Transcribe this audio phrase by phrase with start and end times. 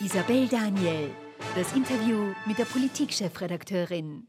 [0.00, 1.10] Isabel Daniel,
[1.56, 4.28] das Interview mit der Politikchefredakteurin.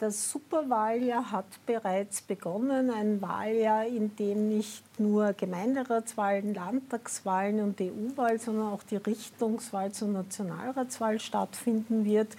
[0.00, 8.38] Das Superwahljahr hat bereits begonnen, ein Wahljahr, in dem nicht nur Gemeinderatswahlen, Landtagswahlen und EU-Wahl,
[8.38, 12.36] sondern auch die Richtungswahl zur Nationalratswahl stattfinden wird.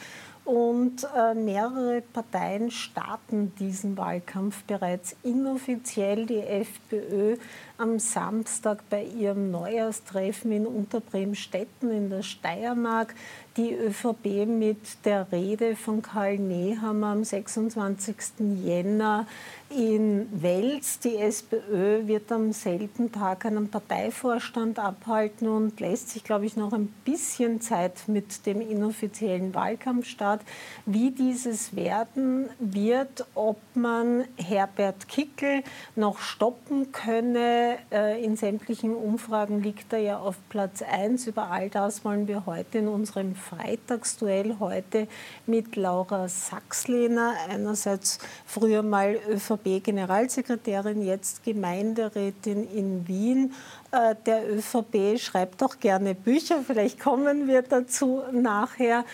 [0.48, 6.26] Und äh, mehrere Parteien starten diesen Wahlkampf bereits inoffiziell.
[6.26, 7.36] Die FPÖ
[7.78, 13.14] am Samstag bei ihrem Neujahrstreffen in Unterbremstetten in der Steiermark.
[13.58, 18.16] Die ÖVP mit der Rede von Karl Nehammer am 26.
[18.64, 19.28] Jänner
[19.70, 21.00] in Wels.
[21.00, 26.72] Die SPÖ wird am selben Tag einen Parteivorstand abhalten und lässt sich, glaube ich, noch
[26.74, 30.42] ein bisschen Zeit mit dem inoffiziellen Wahlkampfstart.
[30.86, 35.64] Wie dieses werden wird, ob man Herbert Kickel
[35.96, 37.78] noch stoppen könne.
[37.92, 41.28] Äh, in sämtlichen Umfragen liegt er ja auf Platz 1.
[41.28, 45.08] Über all das wollen wir heute in unserem Freitagsduell heute
[45.46, 53.54] mit Laura Sachslehner, einerseits früher mal ÖVP ÖVP-Generalsekretärin, jetzt Gemeinderätin in Wien.
[53.92, 59.06] Äh, der ÖVP schreibt doch gerne Bücher, vielleicht kommen wir dazu nachher.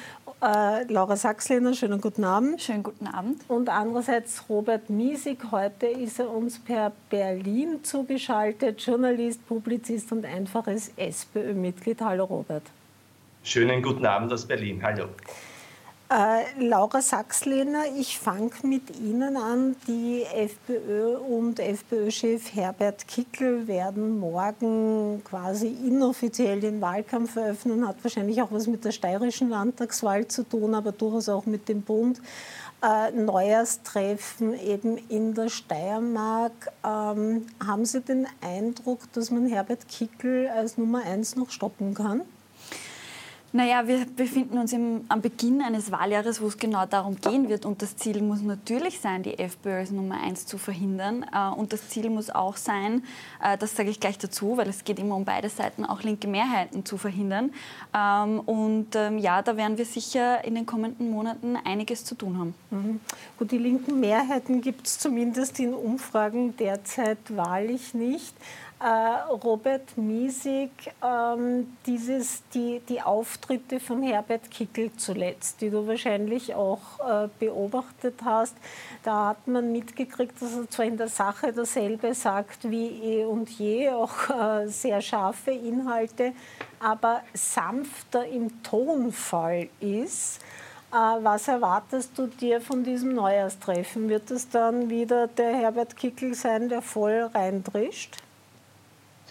[0.41, 2.61] Äh, Laura Sachslehner, schönen guten Abend.
[2.61, 3.41] Schönen guten Abend.
[3.47, 5.39] Und andererseits Robert Miesig.
[5.51, 12.01] Heute ist er uns per Berlin zugeschaltet, Journalist, Publizist und einfaches SPÖ-Mitglied.
[12.01, 12.63] Hallo Robert.
[13.43, 14.81] Schönen guten Abend aus Berlin.
[14.83, 15.05] Hallo.
[16.13, 19.75] Äh, Laura Sachslehner, ich fange mit Ihnen an.
[19.87, 27.87] Die FPÖ und FPÖ-Chef Herbert Kickel werden morgen quasi inoffiziell den Wahlkampf eröffnen.
[27.87, 31.81] Hat wahrscheinlich auch was mit der steirischen Landtagswahl zu tun, aber durchaus auch mit dem
[31.81, 32.21] Bund.
[32.83, 36.71] Äh, Neujahrstreffen eben in der Steiermark.
[36.85, 42.21] Ähm, haben Sie den Eindruck, dass man Herbert Kickel als Nummer eins noch stoppen kann?
[43.55, 47.67] Naja, wir befinden uns im, am Beginn eines Wahljahres, wo es genau darum gehen wird.
[47.67, 51.23] Und das Ziel muss natürlich sein, die FPÖ als Nummer eins zu verhindern.
[51.31, 53.03] Äh, und das Ziel muss auch sein,
[53.43, 56.27] äh, das sage ich gleich dazu, weil es geht immer um beide Seiten, auch linke
[56.27, 57.53] Mehrheiten zu verhindern.
[57.95, 62.39] Ähm, und ähm, ja, da werden wir sicher in den kommenden Monaten einiges zu tun
[62.39, 62.55] haben.
[62.71, 62.99] Mhm.
[63.37, 68.33] Gut, die linken Mehrheiten gibt es zumindest in Umfragen derzeit wahrlich nicht.
[68.83, 68.87] Äh,
[69.31, 70.69] Robert Miesig,
[71.01, 78.15] ähm, dieses, die, die Auftritte von Herbert Kickel zuletzt, die du wahrscheinlich auch äh, beobachtet
[78.25, 78.57] hast,
[79.01, 83.49] da hat man mitgekriegt, dass er zwar in der Sache dasselbe sagt wie eh und
[83.51, 86.33] je, auch äh, sehr scharfe Inhalte,
[86.81, 90.41] aber sanfter im Tonfall ist.
[90.91, 94.09] Äh, was erwartest du dir von diesem Neujahrstreffen?
[94.09, 98.17] Wird es dann wieder der Herbert Kickel sein, der voll reindrischt?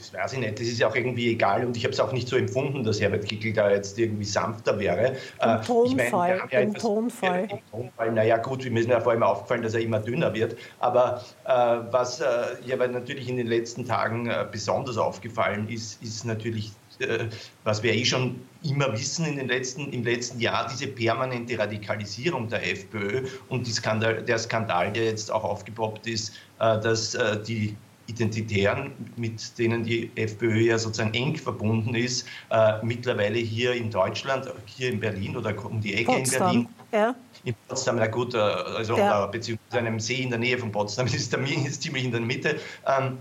[0.02, 2.12] Das weiß ich nicht, das ist ja auch irgendwie egal und ich habe es auch
[2.12, 5.16] nicht so empfunden, dass Herbert Kickl da jetzt irgendwie sanfter wäre.
[5.42, 7.48] Im äh, Tonfall, ich mein, ja im Tonfall.
[7.50, 10.56] Im Tonfall, naja gut, mir ist mir vor allem aufgefallen, dass er immer dünner wird,
[10.80, 11.50] aber äh,
[11.92, 12.26] was äh,
[12.66, 17.26] ja, natürlich in den letzten Tagen äh, besonders aufgefallen ist, ist natürlich äh,
[17.62, 22.48] was wir eh schon immer wissen in den letzten, im letzten Jahr, diese permanente Radikalisierung
[22.48, 27.76] der FPÖ und Skandal, der Skandal, der jetzt auch aufgepoppt ist, äh, dass die
[28.12, 34.46] Identitären, mit denen die FPÖ ja sozusagen eng verbunden ist, äh, mittlerweile hier in Deutschland,
[34.66, 36.22] hier in Berlin oder um die Ecke Potsdam.
[36.22, 36.68] in Berlin.
[36.92, 37.14] Ja.
[37.44, 39.26] In Potsdam, na gut, äh, also ja.
[39.26, 42.60] beziehungsweise einem See in der Nähe von Potsdam, ist, der, ist ziemlich in der Mitte.
[42.86, 43.18] Ähm,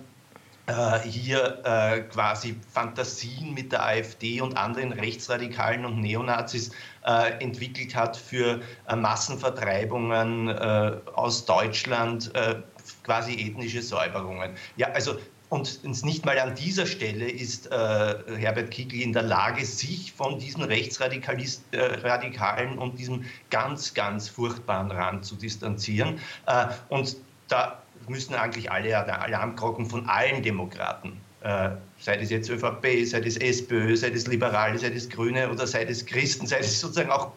[0.68, 6.72] äh, hier äh, quasi Fantasien mit der AfD und anderen Rechtsradikalen und Neonazis
[7.06, 12.56] äh, entwickelt hat für äh, Massenvertreibungen äh, aus Deutschland, äh,
[13.04, 14.52] quasi ethnische Säuberungen.
[14.78, 15.18] Ja, also
[15.52, 20.40] und nicht mal an dieser Stelle ist äh, Herbert Kickl in der Lage, sich von
[20.40, 26.20] diesen Rechtsradikalen äh, und diesem ganz, ganz furchtbaren Rand zu distanzieren.
[26.46, 27.18] Äh, und
[27.50, 33.38] da müssen eigentlich alle Alarmglocken von allen Demokraten äh, sei es jetzt ÖVP, sei es
[33.38, 37.32] SPÖ, sei es Liberale, sei es Grüne oder sei es Christen, sei es sozusagen auch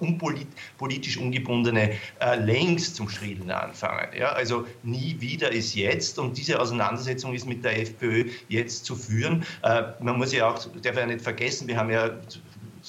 [0.79, 4.09] politisch ungebundene, äh, längst zum Schrillen anfangen.
[4.19, 4.33] Ja?
[4.33, 9.45] Also nie wieder ist jetzt und diese Auseinandersetzung ist mit der FPÖ jetzt zu führen.
[9.63, 12.11] Äh, man muss ja auch, darf ja nicht vergessen, wir haben ja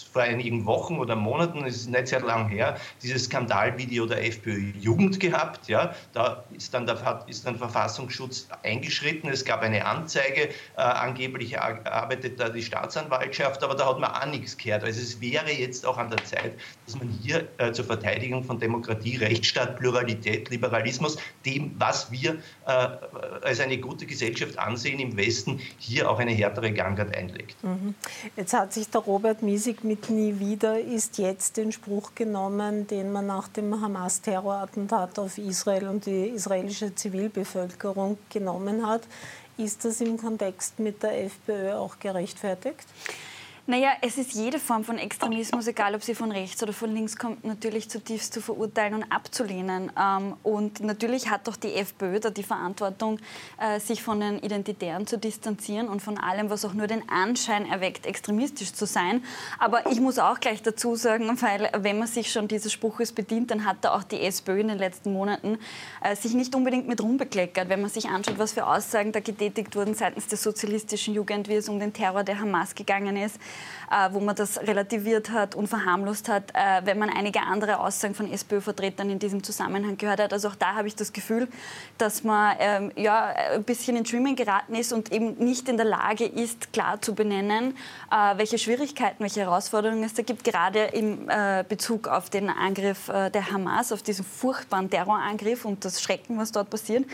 [0.03, 5.19] vor einigen Wochen oder Monaten, es ist nicht sehr lang her, dieses Skandalvideo der FPÖ-Jugend
[5.19, 5.67] gehabt.
[5.67, 9.29] Ja, da ist dann der ist dann Verfassungsschutz eingeschritten.
[9.29, 14.25] Es gab eine Anzeige, äh, angeblich arbeitet da die Staatsanwaltschaft, aber da hat man auch
[14.25, 14.83] nichts gehört.
[14.83, 16.53] Also es wäre jetzt auch an der Zeit,
[16.85, 22.35] dass man hier äh, zur Verteidigung von Demokratie, Rechtsstaat, Pluralität, Liberalismus, dem, was wir
[22.65, 22.87] äh,
[23.41, 27.61] als eine gute Gesellschaft ansehen im Westen, hier auch eine härtere Gangart einlegt.
[27.63, 27.95] Mhm.
[28.35, 33.11] Jetzt hat sich der Robert Miesig mit nie wieder ist jetzt den Spruch genommen, den
[33.11, 39.01] man nach dem Hamas-Terrorattentat auf Israel und die israelische Zivilbevölkerung genommen hat.
[39.57, 42.85] Ist das im Kontext mit der FPÖ auch gerechtfertigt?
[43.67, 47.17] Naja, es ist jede Form von Extremismus, egal ob sie von rechts oder von links
[47.17, 49.91] kommt, natürlich zutiefst zu verurteilen und abzulehnen.
[49.99, 53.17] Ähm, und natürlich hat doch die FPÖ da die Verantwortung,
[53.59, 57.65] äh, sich von den Identitären zu distanzieren und von allem, was auch nur den Anschein
[57.65, 59.23] erweckt, extremistisch zu sein.
[59.57, 63.49] Aber ich muss auch gleich dazu sagen, weil wenn man sich schon dieses Spruches bedient,
[63.49, 65.57] dann hat da auch die SPÖ in den letzten Monaten
[66.03, 67.67] äh, sich nicht unbedingt mit rumbekleckert.
[67.67, 71.55] Wenn man sich anschaut, was für Aussagen da getätigt wurden seitens der sozialistischen Jugend, wie
[71.55, 73.39] es um den Terror der Hamas gegangen ist,
[73.91, 78.15] äh, wo man das relativiert hat und verharmlost hat, äh, wenn man einige andere Aussagen
[78.15, 80.33] von SPÖ-Vertretern in diesem Zusammenhang gehört hat.
[80.33, 81.47] Also auch da habe ich das Gefühl,
[81.97, 85.85] dass man ähm, ja, ein bisschen in Schwimmen geraten ist und eben nicht in der
[85.85, 87.77] Lage ist, klar zu benennen,
[88.11, 91.27] äh, welche Schwierigkeiten, welche Herausforderungen es da gibt, gerade im
[91.67, 96.69] Bezug auf den Angriff der Hamas, auf diesen furchtbaren Terrorangriff und das Schrecken, was dort
[96.69, 97.05] passiert.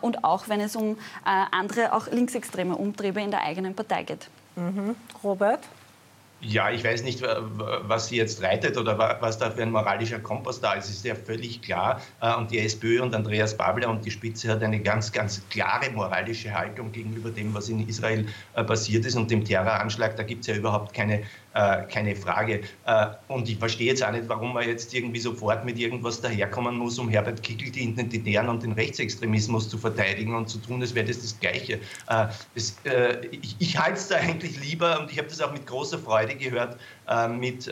[0.00, 4.28] Und auch wenn es um andere, auch linksextreme Umtriebe in der eigenen Partei geht.
[4.56, 4.96] Mhm.
[5.22, 5.60] Robert?
[6.42, 10.60] Ja, ich weiß nicht, was sie jetzt reitet oder was da für ein moralischer Kompass
[10.60, 10.84] da ist.
[10.84, 12.02] Es ist ja völlig klar.
[12.20, 15.90] Äh, und die SPÖ und Andreas Babler und die Spitze hat eine ganz, ganz klare
[15.92, 20.14] moralische Haltung gegenüber dem, was in Israel äh, passiert ist und dem Terroranschlag.
[20.16, 21.22] Da gibt es ja überhaupt keine
[21.54, 22.60] äh, keine Frage.
[23.28, 26.98] Und ich verstehe jetzt auch nicht, warum man jetzt irgendwie sofort mit irgendwas daherkommen muss,
[26.98, 31.06] um Herbert Kickl die Identitären und den Rechtsextremismus zu verteidigen und zu tun, als wäre
[31.06, 31.80] das das Gleiche.
[33.58, 36.76] Ich halte es da eigentlich lieber, und ich habe das auch mit großer Freude gehört,
[37.08, 37.70] äh, mit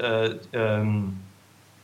[0.53, 1.17] ähm,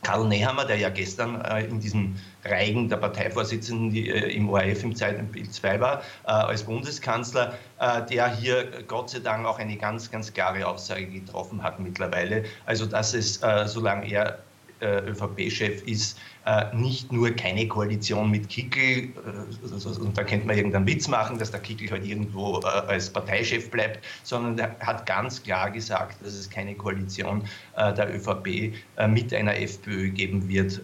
[0.03, 4.83] Karl Nehammer, der ja gestern äh, in diesem Reigen der Parteivorsitzenden die, äh, im ORF
[4.83, 9.77] im Zeitbild 2 war, äh, als Bundeskanzler, äh, der hier Gott sei Dank auch eine
[9.77, 12.43] ganz, ganz klare Aussage getroffen hat mittlerweile.
[12.65, 14.39] Also, dass es, äh, solange er
[14.81, 20.57] äh, ÖVP-Chef ist, äh, nicht nur keine Koalition mit Kickel, äh, und da könnte man
[20.57, 25.43] irgendeinen Witz machen, dass der Kickel halt irgendwo als Parteichef bleibt, sondern er hat ganz
[25.43, 27.43] klar gesagt, dass es keine Koalition
[27.77, 28.73] der ÖVP
[29.07, 30.81] mit einer FPÖ geben wird,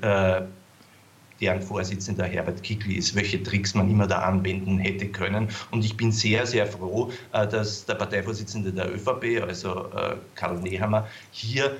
[1.42, 5.48] deren Vorsitzender Herbert Kickl ist, welche Tricks man immer da anwenden hätte können.
[5.72, 9.90] Und ich bin sehr, sehr froh, dass der Parteivorsitzende der ÖVP, also
[10.36, 11.76] Karl Nehammer, hier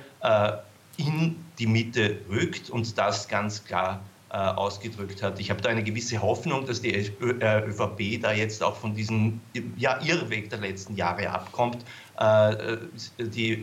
[0.98, 5.40] in die Mitte rückt und das ganz klar äh, ausgedrückt hat.
[5.40, 9.40] Ich habe da eine gewisse Hoffnung, dass die ÖVP äh, da jetzt auch von diesem
[9.78, 11.86] ja, Irrweg der letzten Jahre abkommt,
[12.20, 12.78] äh,
[13.20, 13.54] die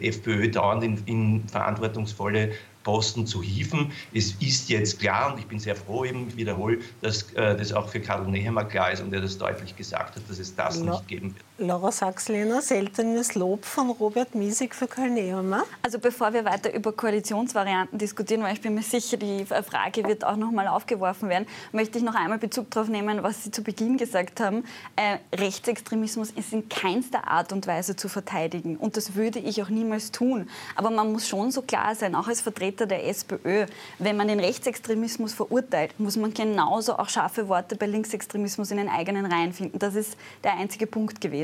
[0.00, 2.52] FPÖ dauernd in, in verantwortungsvolle
[2.84, 3.90] Posten zu hieven.
[4.12, 7.88] Es ist jetzt klar, und ich bin sehr froh, eben wiederhole, dass äh, das auch
[7.88, 10.92] für Karl Nehammer klar ist und er das deutlich gesagt hat, dass es das La
[10.92, 11.44] nicht geben wird.
[11.58, 15.62] Laura Sachs-Lehner, seltenes Lob von Robert Miesig für Karl Nehammer.
[15.82, 20.24] Also bevor wir weiter über Koalitionsvarianten diskutieren, weil ich bin mir sicher, die Frage wird
[20.24, 23.62] auch noch mal aufgeworfen werden, möchte ich noch einmal Bezug darauf nehmen, was Sie zu
[23.62, 24.64] Beginn gesagt haben.
[24.96, 29.68] Äh, Rechtsextremismus ist in keinster Art und Weise zu verteidigen und das würde ich auch
[29.68, 30.50] niemals tun.
[30.74, 33.66] Aber man muss schon so klar sein, auch als Vertreter der SPÖ,
[34.00, 38.88] wenn man den Rechtsextremismus verurteilt, muss man genauso auch scharfe Worte bei Linksextremismus in den
[38.88, 39.78] eigenen Reihen finden.
[39.78, 41.43] Das ist der einzige Punkt gewesen.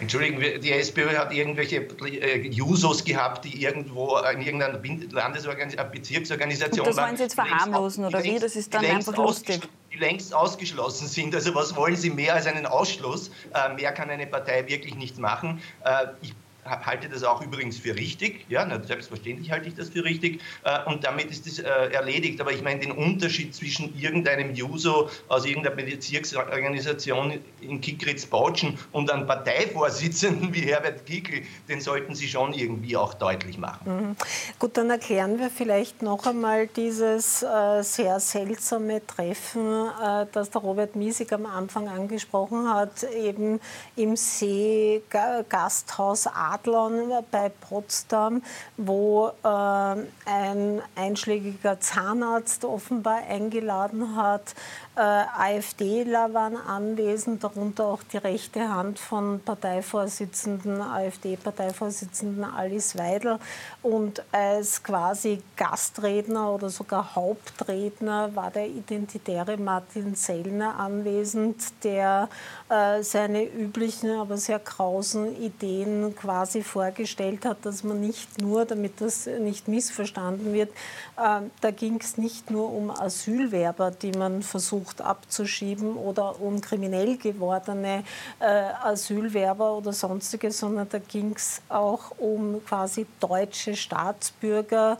[0.00, 4.80] Entschuldigen, die SPÖ hat irgendwelche äh, Jusos gehabt, die irgendwo in irgendeiner
[5.12, 8.38] Landesorganisation, Bezirksorganisation Und das wollen Sie jetzt verharmlosen, oder wie?
[8.40, 9.60] Das ist dann einfach lustig.
[9.92, 11.32] Die längst ausgeschlossen sind.
[11.32, 13.30] Also was wollen Sie mehr als einen Ausschluss?
[13.54, 15.62] Äh, mehr kann eine Partei wirklich nicht machen.
[15.84, 16.34] Äh, ich
[16.64, 18.46] halte das auch übrigens für richtig.
[18.48, 20.40] Ja, selbstverständlich halte ich das für richtig.
[20.64, 22.40] Äh, und damit ist es äh, erledigt.
[22.40, 29.26] Aber ich meine, den Unterschied zwischen irgendeinem Juso aus irgendeiner Bezirksorganisation in Kickritz-Bautschen und einem
[29.26, 34.08] Parteivorsitzenden wie Herbert Kickl, den sollten Sie schon irgendwie auch deutlich machen.
[34.08, 34.16] Mhm.
[34.58, 40.60] Gut, dann erklären wir vielleicht noch einmal dieses äh, sehr seltsame Treffen, äh, das der
[40.60, 43.60] Robert Miesig am Anfang angesprochen hat, eben
[43.96, 45.02] im See
[45.48, 48.42] Gasthaus A Adlon bei Potsdam,
[48.76, 54.54] wo äh, ein einschlägiger Zahnarzt offenbar eingeladen hat,
[54.96, 63.40] äh, AfDler waren anwesend, darunter auch die rechte Hand von Parteivorsitzenden, AfD-Parteivorsitzenden Alice Weidel.
[63.82, 72.28] Und als quasi Gastredner oder sogar Hauptredner war der identitäre Martin Sellner anwesend, der
[72.68, 79.00] äh, seine üblichen, aber sehr krausen Ideen quasi vorgestellt hat, dass man nicht nur, damit
[79.00, 80.70] das nicht missverstanden wird,
[81.16, 86.60] äh, da ging es nicht nur um Asylwerber, die man versucht, versucht abzuschieben oder um
[86.60, 88.04] kriminell gewordene
[88.38, 88.44] äh,
[88.82, 94.98] Asylwerber oder sonstiges, sondern da ging es auch um quasi deutsche Staatsbürger,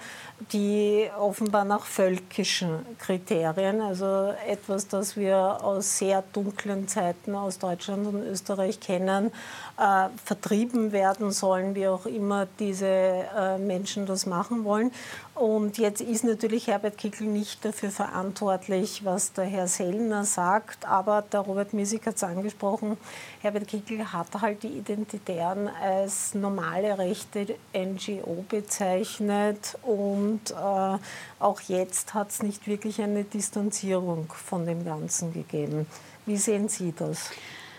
[0.53, 8.07] die offenbar nach völkischen Kriterien, also etwas, das wir aus sehr dunklen Zeiten aus Deutschland
[8.07, 9.31] und Österreich kennen,
[9.79, 14.91] äh, vertrieben werden sollen, wie auch immer diese äh, Menschen das machen wollen.
[15.35, 21.23] Und jetzt ist natürlich Herbert Kickl nicht dafür verantwortlich, was der Herr Sellner sagt, aber
[21.23, 22.97] der Robert Misik hat es angesprochen,
[23.41, 30.99] Herbert Kickl hat halt die Identitären als normale rechte NGO bezeichnet und äh,
[31.41, 35.87] auch jetzt hat es nicht wirklich eine Distanzierung von dem Ganzen gegeben.
[36.27, 37.31] Wie sehen Sie das?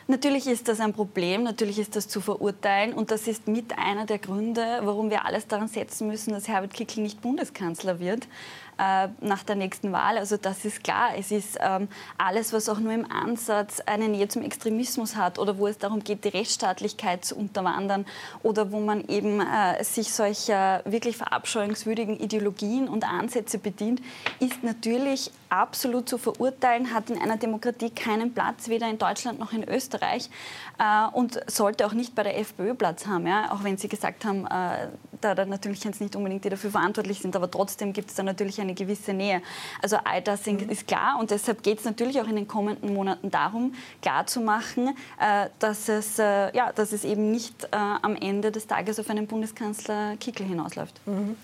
[0.08, 4.06] Natürlich ist das ein Problem, natürlich ist das zu verurteilen und das ist mit einer
[4.06, 8.28] der Gründe, warum wir alles daran setzen müssen, dass Herbert Kickl nicht Bundeskanzler wird
[8.78, 10.20] äh, nach der nächsten Wahl.
[10.20, 11.10] Also das ist klar.
[11.18, 11.88] Es ist ähm,
[12.20, 16.04] alles, was auch nur im Ansatz eine Nähe zum Extremismus hat oder wo es darum
[16.04, 18.06] geht, die Rechtsstaatlichkeit zu unterwandern
[18.44, 24.02] oder wo man eben äh, sich solcher wirklich verabscheuungswürdigen Ideologien und Ansätze bedient,
[24.40, 29.54] ist natürlich absolut zu verurteilen, hat in einer Demokratie keinen Platz, weder in Deutschland noch
[29.54, 30.30] in Österreich
[30.80, 33.28] äh, und sollte auch nicht bei der FPÖ Platz haben.
[33.28, 33.52] Ja?
[33.52, 34.88] Auch wenn Sie gesagt haben, äh,
[35.22, 38.24] da, da natürlich jetzt nicht unbedingt die dafür verantwortlich sind, aber trotzdem gibt es da
[38.24, 39.42] natürlich eine gewisse Nähe.
[39.82, 40.70] Also all das mhm.
[40.70, 45.50] ist klar und deshalb geht es natürlich auch in den kommenden Monaten darum, klarzumachen, äh,
[45.60, 49.28] dass, es, äh, ja, dass es eben nicht äh, am Ende des Tages auf einen
[49.28, 51.00] Bundeskanzler Kickl hinausläuft.
[51.08, 51.36] Mhm.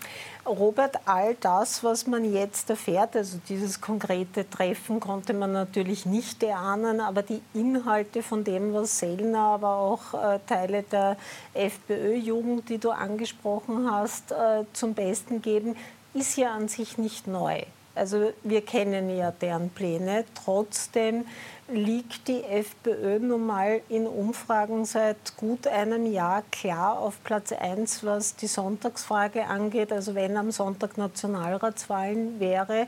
[0.45, 6.41] Robert, all das, was man jetzt erfährt, also dieses konkrete Treffen konnte man natürlich nicht
[6.43, 11.17] erahnen, aber die Inhalte von dem, was Sellner, aber auch äh, Teile der
[11.53, 15.75] FPÖ-Jugend, die du angesprochen hast, äh, zum Besten geben,
[16.13, 17.61] ist ja an sich nicht neu.
[17.93, 20.23] Also wir kennen ja deren Pläne.
[20.45, 21.25] Trotzdem
[21.67, 28.05] liegt die FPÖ nun mal in Umfragen seit gut einem Jahr klar auf Platz 1,
[28.05, 29.91] was die Sonntagsfrage angeht.
[29.91, 32.87] Also wenn am Sonntag Nationalratswahlen wäre,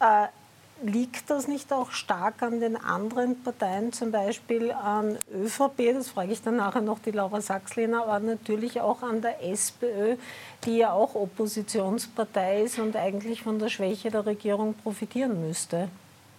[0.00, 0.26] äh,
[0.82, 6.32] liegt das nicht auch stark an den anderen Parteien, zum Beispiel an ÖVP, das frage
[6.32, 10.16] ich dann nachher noch die Laura Sachslehner, aber natürlich auch an der SPÖ,
[10.64, 15.88] die ja auch Oppositionspartei ist und eigentlich von der Schwäche der Regierung profitieren müsste?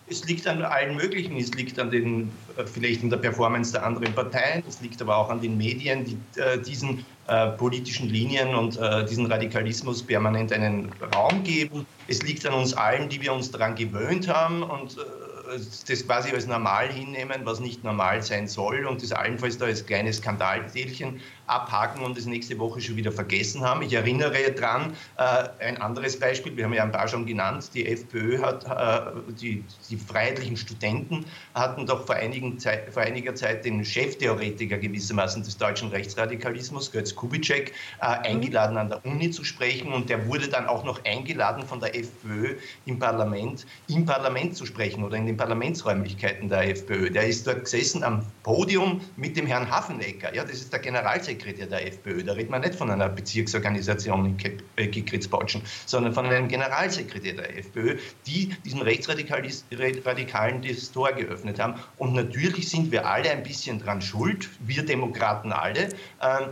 [0.10, 1.38] Es liegt an allen möglichen.
[1.38, 4.63] Es liegt an den, äh, vielleicht in der Performance der anderen Parteien.
[4.68, 9.06] Es liegt aber auch an den Medien, die äh, diesen äh, politischen Linien und äh,
[9.06, 11.86] diesen Radikalismus permanent einen Raum geben.
[12.08, 16.32] Es liegt an uns allen, die wir uns daran gewöhnt haben und äh, das quasi
[16.32, 21.22] als normal hinnehmen, was nicht normal sein soll und das allenfalls da als kleines Skandaltälchen
[21.50, 23.82] abhaken und das nächste Woche schon wieder vergessen haben.
[23.82, 27.88] Ich erinnere daran, äh, ein anderes Beispiel, wir haben ja ein paar schon genannt, die
[27.88, 32.15] FPÖ hat, äh, die, die freiheitlichen Studenten hatten doch vor,
[32.58, 38.89] Zeit, vor, einiger Zeit den Cheftheoretiker gewissermaßen des deutschen Rechtsradikalismus, Götz Kubitschek, äh, eingeladen an
[38.89, 43.00] der Uni zu sprechen und der wurde dann auch noch eingeladen von der FPÖ im
[43.00, 47.10] Parlament, im Parlament zu sprechen oder in den Parlamentsräumlichkeiten der FPÖ.
[47.10, 51.38] Der ist dort gesessen am Podium mit dem Herrn Hafenecker, ja, das ist der Generalsekretär
[51.39, 52.24] Generalsekretär der FPÖ.
[52.24, 54.38] Da redet man nicht von einer Bezirksorganisation in
[54.75, 61.75] äh, Kickritz-Bautschen, sondern von einem Generalsekretär der FPÖ, die diesem Rechtsradikalen das Tor geöffnet haben.
[61.98, 65.89] Und natürlich sind wir alle ein bisschen dran schuld, wir Demokraten alle.
[66.22, 66.50] Ähm,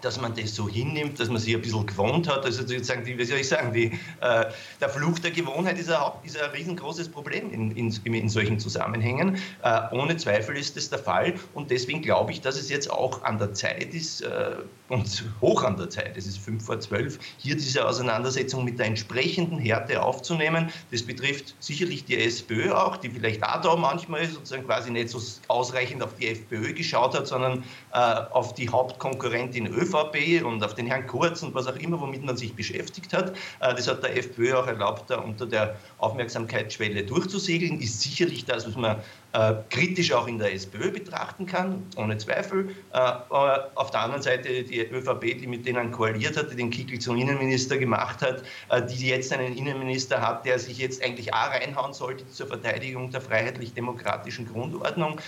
[0.00, 2.44] dass man das so hinnimmt, dass man sich ein bisschen gewohnt hat.
[2.44, 3.86] Also sozusagen, die, wie soll ich sagen, die,
[4.20, 4.44] äh,
[4.80, 9.38] der Fluch der Gewohnheit ist ein, ist ein riesengroßes Problem in, in, in solchen Zusammenhängen.
[9.62, 13.22] Äh, ohne Zweifel ist das der Fall und deswegen glaube ich, dass es jetzt auch
[13.22, 14.56] an der Zeit ist äh,
[14.88, 18.86] und hoch an der Zeit, es ist fünf vor zwölf, hier diese Auseinandersetzung mit der
[18.86, 20.70] entsprechenden Härte aufzunehmen.
[20.90, 25.20] Das betrifft sicherlich die SPÖ auch, die vielleicht auch da manchmal sozusagen quasi nicht so
[25.48, 30.74] ausreichend auf die FPÖ geschaut hat, sondern äh, auf die Hauptkonkurrentin ÖVP ÖVP und auf
[30.74, 33.30] den Herrn Kurz und was auch immer, womit man sich beschäftigt hat.
[33.60, 37.80] Äh, das hat der FPÖ auch erlaubt, da unter der Aufmerksamkeitsschwelle durchzusegeln.
[37.80, 38.96] Ist sicherlich das, was man
[39.32, 42.70] äh, kritisch auch in der SPÖ betrachten kann, ohne Zweifel.
[42.92, 46.98] Äh, auf der anderen Seite die ÖVP, die mit denen koaliert hat, die den Kickel
[46.98, 48.42] zum Innenminister gemacht hat,
[48.90, 53.20] die jetzt einen Innenminister hat, der sich jetzt eigentlich auch reinhauen sollte zur Verteidigung der
[53.20, 55.20] freiheitlich-demokratischen Grundordnung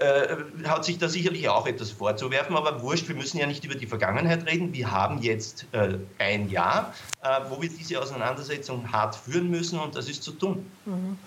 [0.00, 3.74] äh, hat sich da sicherlich auch etwas vorzuwerfen, aber wurscht, wir müssen ja nicht über
[3.74, 4.72] die Vergangenheit reden.
[4.72, 9.94] Wir haben jetzt äh, ein Jahr, äh, wo wir diese Auseinandersetzung hart führen müssen und
[9.94, 10.64] das ist zu tun.
[10.86, 11.18] Mhm.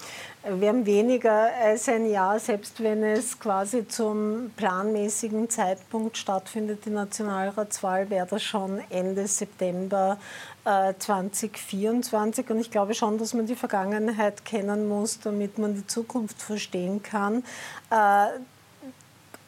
[0.60, 6.90] Wir haben weniger als ein Jahr, selbst wenn es quasi zum planmäßigen Zeitpunkt stattfindet, die
[6.90, 10.18] Nationalratswahl, wäre das schon Ende September
[10.66, 12.50] äh, 2024.
[12.50, 17.02] Und ich glaube schon, dass man die Vergangenheit kennen muss, damit man die Zukunft verstehen
[17.02, 17.46] kann.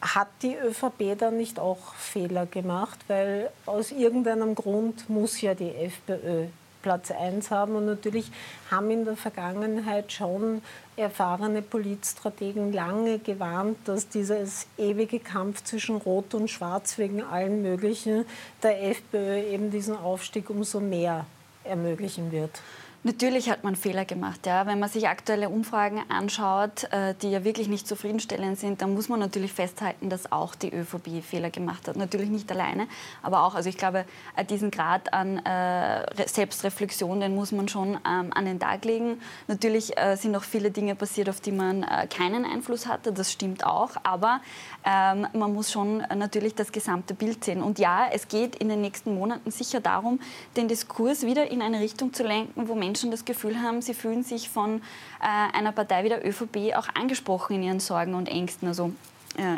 [0.00, 2.98] Hat die ÖVP dann nicht auch Fehler gemacht?
[3.08, 6.46] Weil aus irgendeinem Grund muss ja die FPÖ
[6.86, 7.74] Platz 1 haben.
[7.74, 8.30] Und natürlich
[8.70, 10.62] haben in der Vergangenheit schon
[10.96, 18.24] erfahrene Politstrategen lange gewarnt, dass dieses ewige Kampf zwischen Rot und Schwarz wegen allen möglichen
[18.62, 21.26] der FPÖ eben diesen Aufstieg umso mehr
[21.64, 22.60] ermöglichen wird.
[23.06, 24.46] Natürlich hat man Fehler gemacht.
[24.46, 24.66] Ja.
[24.66, 29.08] Wenn man sich aktuelle Umfragen anschaut, äh, die ja wirklich nicht zufriedenstellend sind, dann muss
[29.08, 31.94] man natürlich festhalten, dass auch die ÖVP Fehler gemacht hat.
[31.94, 32.88] Natürlich nicht alleine,
[33.22, 37.90] aber auch, also ich glaube, äh, diesen Grad an äh, Selbstreflexion, den muss man schon
[37.90, 39.20] ähm, an den Tag legen.
[39.46, 43.90] Natürlich sind noch viele Dinge passiert, auf die man keinen Einfluss hatte, das stimmt auch,
[44.02, 44.40] aber
[44.84, 47.62] ähm, man muss schon natürlich das gesamte Bild sehen.
[47.62, 50.20] Und ja, es geht in den nächsten Monaten sicher darum,
[50.56, 53.92] den Diskurs wieder in eine Richtung zu lenken, wo Menschen Menschen das Gefühl haben, sie
[53.92, 54.80] fühlen sich von
[55.20, 58.68] äh, einer Partei wie der ÖVP auch angesprochen in ihren Sorgen und Ängsten.
[58.68, 58.90] Also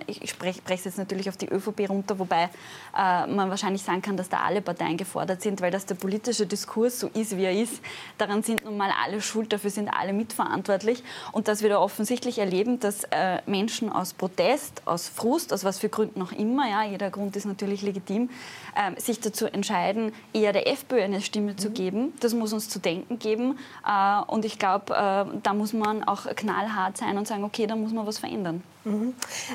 [0.06, 2.48] ich spreche es jetzt natürlich auf die ÖVP runter, wobei
[2.96, 6.46] äh, man wahrscheinlich sagen kann, dass da alle Parteien gefordert sind, weil dass der politische
[6.46, 7.80] Diskurs so ist, wie er ist,
[8.18, 11.02] daran sind nun mal alle schuld, dafür sind alle mitverantwortlich.
[11.32, 15.78] Und dass wir da offensichtlich erleben, dass äh, Menschen aus Protest, aus Frust, aus was
[15.78, 18.30] für Gründen auch immer, ja, jeder Grund ist natürlich legitim,
[18.74, 21.58] äh, sich dazu entscheiden, eher der FPÖ eine Stimme mhm.
[21.58, 22.12] zu geben.
[22.20, 23.58] Das muss uns zu denken geben.
[23.86, 27.76] Äh, und ich glaube, äh, da muss man auch knallhart sein und sagen, okay, da
[27.76, 28.62] muss man was verändern.
[28.84, 29.14] Mhm.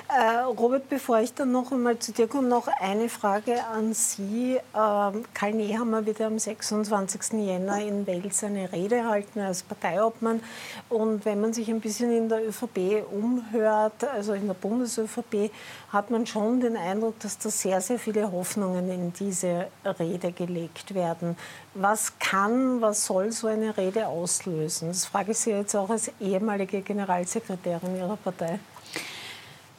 [0.10, 4.60] Äh, Robert, bevor ich dann noch einmal zu dir komme, noch eine Frage an Sie.
[4.76, 7.34] Ähm, Karl Nehammer wird am 26.
[7.34, 10.42] Jänner in Wels eine Rede halten als Parteiobmann.
[10.90, 15.52] Und wenn man sich ein bisschen in der ÖVP umhört, also in der Bundes-ÖVP,
[15.90, 19.68] hat man schon den Eindruck, dass da sehr, sehr viele Hoffnungen in diese
[20.00, 21.38] Rede gelegt werden.
[21.76, 24.90] Was kann, was soll so eine Rede auslösen?
[24.90, 28.60] Das frage ich Sie jetzt auch als ehemalige Generalsekretärin Ihrer Partei.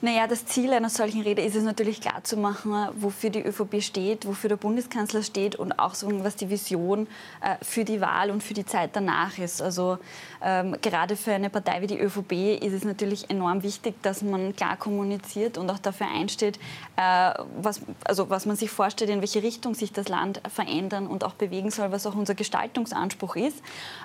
[0.05, 4.49] Naja, das Ziel einer solchen Rede ist es natürlich klarzumachen, wofür die ÖVP steht, wofür
[4.51, 7.07] der Bundeskanzler steht und auch so, was die Vision
[7.41, 9.63] äh, für die Wahl und für die Zeit danach ist.
[9.63, 9.97] Also
[10.45, 14.55] ähm, gerade für eine Partei wie die ÖVP ist es natürlich enorm wichtig, dass man
[14.55, 16.59] klar kommuniziert und auch dafür einsteht,
[16.97, 21.25] äh, was, also was man sich vorstellt, in welche Richtung sich das Land verändern und
[21.25, 23.63] auch bewegen soll, was auch unser Gestaltungsanspruch ist.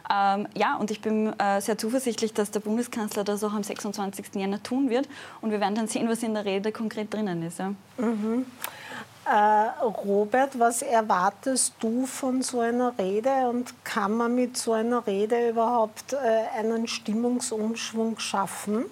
[0.10, 4.36] Ähm, ja, und ich bin äh, sehr zuversichtlich, dass der Bundeskanzler das auch am 26.
[4.36, 5.10] Jänner tun wird
[5.42, 7.60] und wir werden dann sehen, was in der Rede konkret drinnen ist.
[7.60, 7.74] Ja.
[7.98, 8.46] Mhm.
[9.30, 15.06] Äh, Robert, was erwartest du von so einer Rede und kann man mit so einer
[15.06, 18.86] Rede überhaupt äh, einen Stimmungsumschwung schaffen?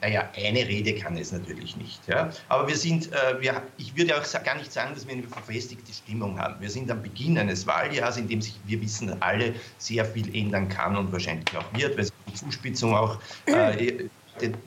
[0.00, 2.06] Naja, eine Rede kann es natürlich nicht.
[2.06, 2.30] Ja?
[2.48, 5.92] Aber wir sind, äh, wir, ich würde auch gar nicht sagen, dass wir eine verfestigte
[5.92, 6.60] Stimmung haben.
[6.60, 10.68] Wir sind am Beginn eines Wahljahres, in dem sich, wir wissen alle, sehr viel ändern
[10.68, 14.08] kann und wahrscheinlich auch wird, weil die Zuspitzung auch äh,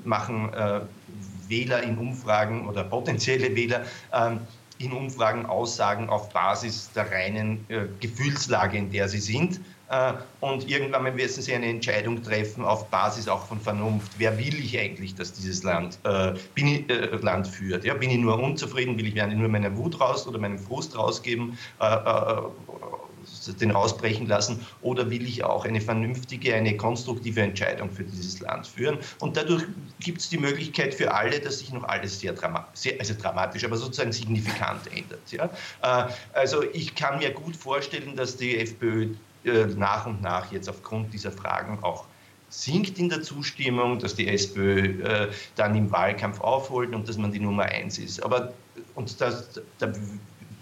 [0.04, 0.82] machen äh,
[1.48, 4.40] Wähler in Umfragen oder potenzielle Wähler ähm,
[4.78, 9.62] in Umfragen Aussagen auf Basis der reinen äh, Gefühlslage, in der sie sind.
[9.90, 14.14] Äh, und irgendwann müssen sie eine Entscheidung treffen auf Basis auch von Vernunft.
[14.18, 17.86] Wer will ich eigentlich, dass dieses Land, äh, ich, äh, Land führt?
[17.86, 18.98] Ja, bin ich nur unzufrieden?
[18.98, 21.58] Will ich nur meine Wut raus oder meinen Frust rausgeben?
[23.54, 28.68] Den rausbrechen lassen oder will ich auch eine vernünftige, eine konstruktive Entscheidung für dieses Land
[28.68, 28.98] führen.
[29.20, 29.64] Und dadurch
[30.00, 33.64] gibt es die Möglichkeit für alle, dass sich noch alles sehr, drama sehr also dramatisch,
[33.64, 35.32] aber sozusagen signifikant ändert.
[35.32, 35.50] Ja?
[35.82, 39.10] Äh, also ich kann mir gut vorstellen, dass die FPÖ
[39.46, 42.06] äh, nach und nach jetzt aufgrund dieser Fragen auch
[42.50, 47.32] sinkt in der Zustimmung, dass die SPÖ äh, dann im Wahlkampf aufholt und dass man
[47.32, 48.24] die Nummer eins ist.
[48.24, 48.54] Aber
[48.96, 49.92] und das, da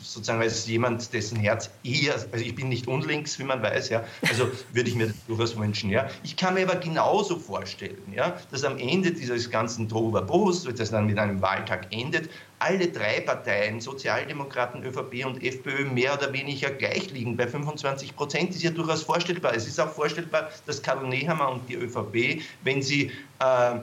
[0.04, 4.04] sozusagen als jemand, dessen Herz eher, also ich bin nicht unlinks, wie man weiß, ja,
[4.28, 6.08] also würde ich mir das durchaus wünschen, ja.
[6.24, 11.06] Ich kann mir aber genauso vorstellen, ja, dass am Ende dieses ganzen Tohuwabohus, das dann
[11.06, 17.12] mit einem Wahltag endet, alle drei Parteien, Sozialdemokraten, ÖVP und FPÖ, mehr oder weniger gleich
[17.12, 17.36] liegen.
[17.36, 19.54] Bei 25 Prozent ist ja durchaus vorstellbar.
[19.54, 23.80] Es ist auch vorstellbar, dass Karl Nehammer und die ÖVP, wenn sie äh,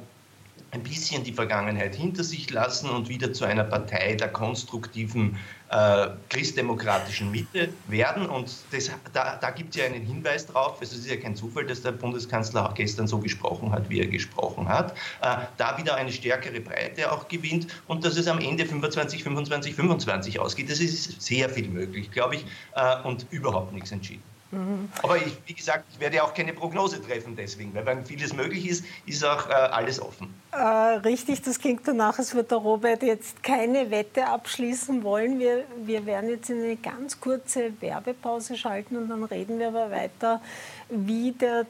[0.73, 5.37] ein bisschen die Vergangenheit hinter sich lassen und wieder zu einer Partei der konstruktiven
[5.71, 8.27] äh, christdemokratischen Mitte werden.
[8.27, 10.79] Und das, da, da gibt es ja einen Hinweis drauf.
[10.81, 14.07] Es ist ja kein Zufall, dass der Bundeskanzler auch gestern so gesprochen hat, wie er
[14.07, 14.93] gesprochen hat.
[15.23, 19.75] Äh, da wieder eine stärkere Breite auch gewinnt und dass es am Ende 25, 25,
[19.75, 20.71] 25 ausgeht.
[20.71, 24.23] Das ist sehr viel möglich, glaube ich, äh, und überhaupt nichts entschieden.
[24.53, 24.89] Mhm.
[25.03, 28.69] Aber ich, wie gesagt, ich werde auch keine Prognose treffen deswegen, weil wenn vieles möglich
[28.69, 30.35] ist, ist auch äh, alles offen.
[30.53, 30.57] Äh,
[31.05, 35.39] richtig, das klingt danach, als würde der Robert jetzt keine Wette abschließen wollen.
[35.39, 39.93] Wir, wir werden jetzt in eine ganz kurze Werbepause schalten und dann reden wir aber
[39.93, 40.41] weiter,
[40.89, 41.67] wie der,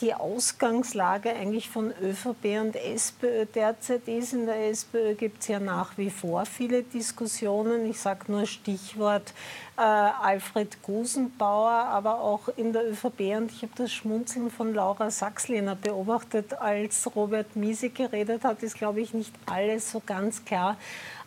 [0.00, 4.32] die Ausgangslage eigentlich von ÖVP und SPÖ derzeit ist.
[4.32, 7.90] In der SPÖ gibt es ja nach wie vor viele Diskussionen.
[7.90, 9.34] Ich sage nur Stichwort
[9.76, 13.36] äh, Alfred Gusenbauer, aber auch in der ÖVP.
[13.36, 18.13] Und ich habe das Schmunzeln von Laura Sachslehner beobachtet, als Robert Miese geredet
[18.44, 20.76] hat, ist, glaube ich, nicht alles so ganz klar.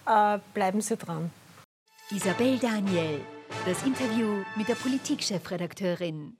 [0.05, 1.31] Äh, bleiben Sie dran.
[2.09, 3.19] Isabel Daniel,
[3.65, 6.37] das Interview mit der Politikchefredakteurin.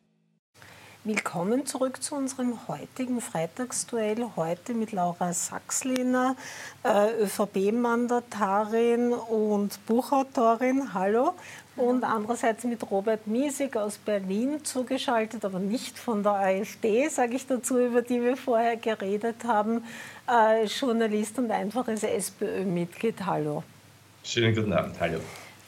[1.08, 4.26] Willkommen zurück zu unserem heutigen Freitagsduell.
[4.36, 6.36] Heute mit Laura Sachsliner,
[6.84, 10.94] äh, ÖVP-Mandatarin und Buchautorin.
[10.94, 11.34] Hallo.
[11.78, 17.48] Und andererseits mit Robert Miesig aus Berlin zugeschaltet, aber nicht von der AfD, sage ich
[17.48, 19.86] dazu, über die wir vorher geredet haben.
[20.30, 23.26] Äh, Journalist und einfaches SPÖ-Mitglied.
[23.26, 23.64] Hallo.
[24.26, 25.00] Schönen guten Abend.
[25.00, 25.22] Hallo.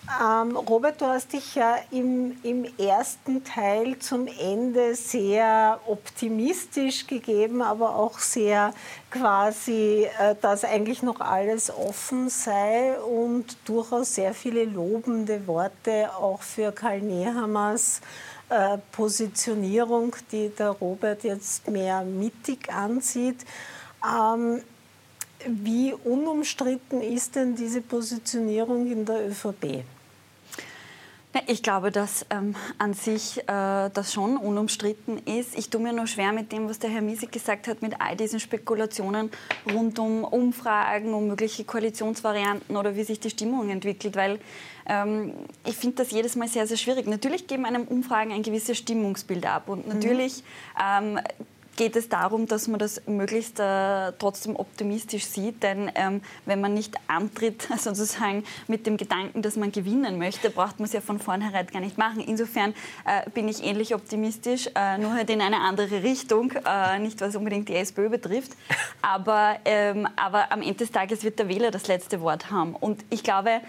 [0.10, 7.62] Ähm, Robert, du hast dich ja im, im, ersten Teil zum Ende sehr optimistisch gegeben,
[7.62, 8.74] aber auch sehr
[9.12, 16.41] quasi, äh, dass eigentlich noch alles offen sei und durchaus sehr viele lobende Worte auch
[16.41, 18.02] für Karl Nehammers
[18.50, 23.45] äh, Positionierung, die der Robert jetzt mehr mittig ansieht.
[24.04, 24.63] Ähm,
[25.45, 29.84] wie unumstritten ist denn diese Positionierung in der ÖVP?
[31.45, 33.43] Ich glaube, dass ähm, an sich äh,
[33.93, 35.55] das schon unumstritten ist.
[35.55, 38.15] Ich tue mir nur schwer mit dem, was der Herr Miesig gesagt hat, mit all
[38.15, 39.29] diesen Spekulationen
[39.71, 44.39] rund um Umfragen, um mögliche Koalitionsvarianten oder wie sich die Stimmung entwickelt, weil
[44.87, 45.33] ähm,
[45.67, 47.05] ich finde das jedes Mal sehr, sehr schwierig.
[47.05, 49.93] Natürlich geben einem Umfragen ein gewisses Stimmungsbild ab und mhm.
[49.93, 50.43] natürlich
[50.83, 51.19] ähm,
[51.79, 55.63] geht es darum, dass man das möglichst äh, trotzdem optimistisch sieht.
[55.63, 60.79] Denn ähm, wenn man nicht antritt, sozusagen mit dem Gedanken, dass man gewinnen möchte, braucht
[60.79, 62.19] man es ja von vornherein gar nicht machen.
[62.19, 62.73] Insofern
[63.05, 67.37] äh, bin ich ähnlich optimistisch, äh, nur halt in eine andere Richtung, äh, nicht was
[67.37, 68.51] unbedingt die SPÖ betrifft.
[69.01, 72.75] Aber, ähm, aber am Ende des Tages wird der Wähler das letzte Wort haben.
[72.75, 73.61] Und ich glaube,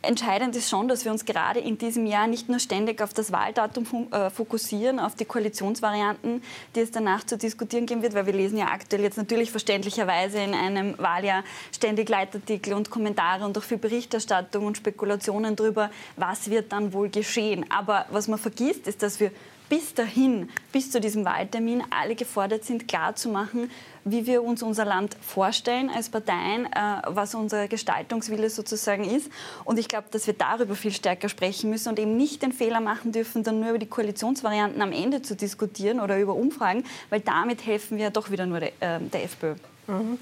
[0.00, 3.32] Entscheidend ist schon, dass wir uns gerade in diesem Jahr nicht nur ständig auf das
[3.32, 6.40] Wahldatum äh, fokussieren, auf die Koalitionsvarianten,
[6.76, 10.38] die es danach zu diskutieren geben wird, weil wir lesen ja aktuell jetzt natürlich verständlicherweise
[10.38, 11.42] in einem Wahljahr
[11.74, 17.08] ständig Leitartikel und Kommentare und auch viel Berichterstattung und Spekulationen darüber, was wird dann wohl
[17.08, 17.66] geschehen.
[17.68, 19.32] Aber was man vergisst, ist, dass wir
[19.68, 23.70] bis dahin, bis zu diesem Wahltermin, alle gefordert sind, klarzumachen,
[24.10, 29.30] wie wir uns unser Land vorstellen als Parteien, äh, was unser Gestaltungswille sozusagen ist.
[29.64, 32.80] Und ich glaube, dass wir darüber viel stärker sprechen müssen und eben nicht den Fehler
[32.80, 37.20] machen dürfen, dann nur über die Koalitionsvarianten am Ende zu diskutieren oder über Umfragen, weil
[37.20, 39.54] damit helfen wir doch wieder nur der, äh, der FPÖ.
[39.86, 40.18] Mhm.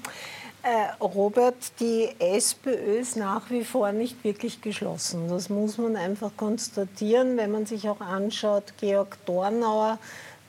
[0.63, 5.29] Äh, Robert, die SPÖ ist nach wie vor nicht wirklich geschlossen.
[5.29, 9.97] Das muss man einfach konstatieren, wenn man sich auch anschaut, Georg Dornauer,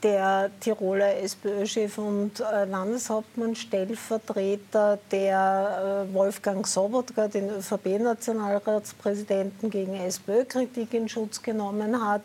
[0.02, 10.94] der Tiroler SPÖ-Chef und äh, Landeshauptmann, Stellvertreter, der äh, Wolfgang Sobotka, den ÖVP-Nationalratspräsidenten gegen SPÖ-Kritik
[10.94, 12.22] in Schutz genommen hat,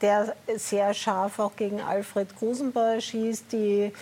[0.00, 3.92] der sehr scharf auch gegen Alfred Grusenbauer schießt, die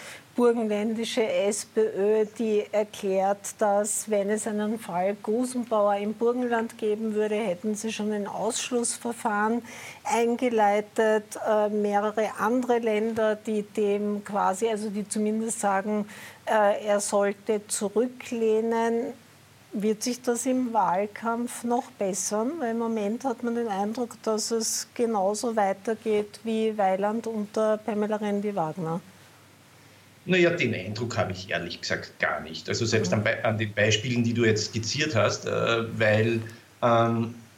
[0.40, 7.74] burgenländische SPÖ, die erklärt, dass wenn es einen Fall Gusenbauer im Burgenland geben würde, hätten
[7.74, 9.60] sie schon ein Ausschlussverfahren
[10.02, 11.38] eingeleitet.
[11.46, 16.08] Äh, mehrere andere Länder, die dem quasi, also die zumindest sagen,
[16.46, 19.12] äh, er sollte zurücklehnen.
[19.74, 22.52] Wird sich das im Wahlkampf noch bessern?
[22.60, 28.16] Weil im Moment hat man den Eindruck, dass es genauso weitergeht wie Weiland unter Pamela
[28.16, 29.02] Rendi-Wagner.
[30.24, 32.68] Naja, den Eindruck habe ich ehrlich gesagt gar nicht.
[32.68, 36.46] Also selbst an, an den Beispielen, die du jetzt skizziert hast, äh, weil
[36.82, 37.50] ähm,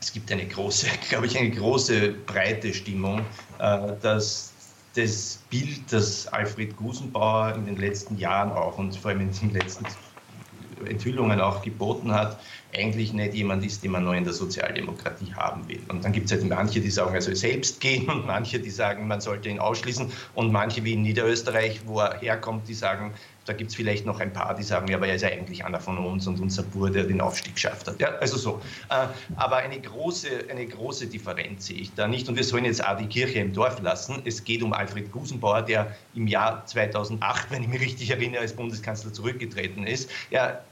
[0.00, 4.54] es gibt eine große, glaube ich, eine große breite Stimmung, äh, dass
[4.94, 9.50] das Bild, das Alfred Gusenbauer in den letzten Jahren auch und vor allem in den
[9.50, 9.86] letzten
[10.86, 12.40] Enthüllungen auch geboten hat,
[12.76, 15.80] eigentlich nicht jemand ist, den man nur in der Sozialdemokratie haben will.
[15.88, 18.70] Und dann gibt es halt manche, die sagen, er soll selbst gehen und manche, die
[18.70, 23.14] sagen, man sollte ihn ausschließen und manche wie in Niederösterreich, wo er herkommt, die sagen,
[23.46, 25.64] da gibt es vielleicht noch ein paar, die sagen, ja, aber er ist ja eigentlich
[25.64, 28.00] einer von uns und unser Bur, der den Aufstieg geschafft hat.
[28.00, 28.60] Ja, also so.
[28.88, 29.06] Äh,
[29.36, 32.28] aber eine große, eine große Differenz sehe ich da nicht.
[32.28, 34.22] Und wir sollen jetzt auch die Kirche im Dorf lassen.
[34.24, 38.54] Es geht um Alfred Gusenbauer, der im Jahr 2008, wenn ich mich richtig erinnere, als
[38.54, 40.10] Bundeskanzler zurückgetreten ist.
[40.30, 40.64] Er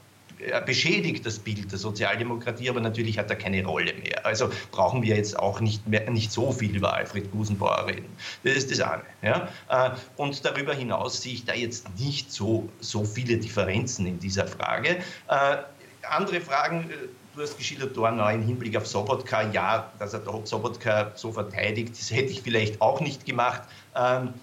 [0.65, 4.25] beschädigt das Bild der Sozialdemokratie, aber natürlich hat er keine Rolle mehr.
[4.25, 8.15] Also brauchen wir jetzt auch nicht, mehr, nicht so viel über Alfred Gusenbauer reden.
[8.43, 9.03] Das ist das eine.
[9.21, 9.47] Ja?
[9.69, 14.47] Äh, und darüber hinaus sehe ich da jetzt nicht so, so viele Differenzen in dieser
[14.47, 14.97] Frage.
[15.27, 15.57] Äh,
[16.09, 19.49] andere Fragen, äh, du hast geschildert, Dornau im Hinblick auf Sobotka.
[19.51, 23.63] Ja, dass er Sobotka so verteidigt, das hätte ich vielleicht auch nicht gemacht.
[23.95, 24.33] Ähm,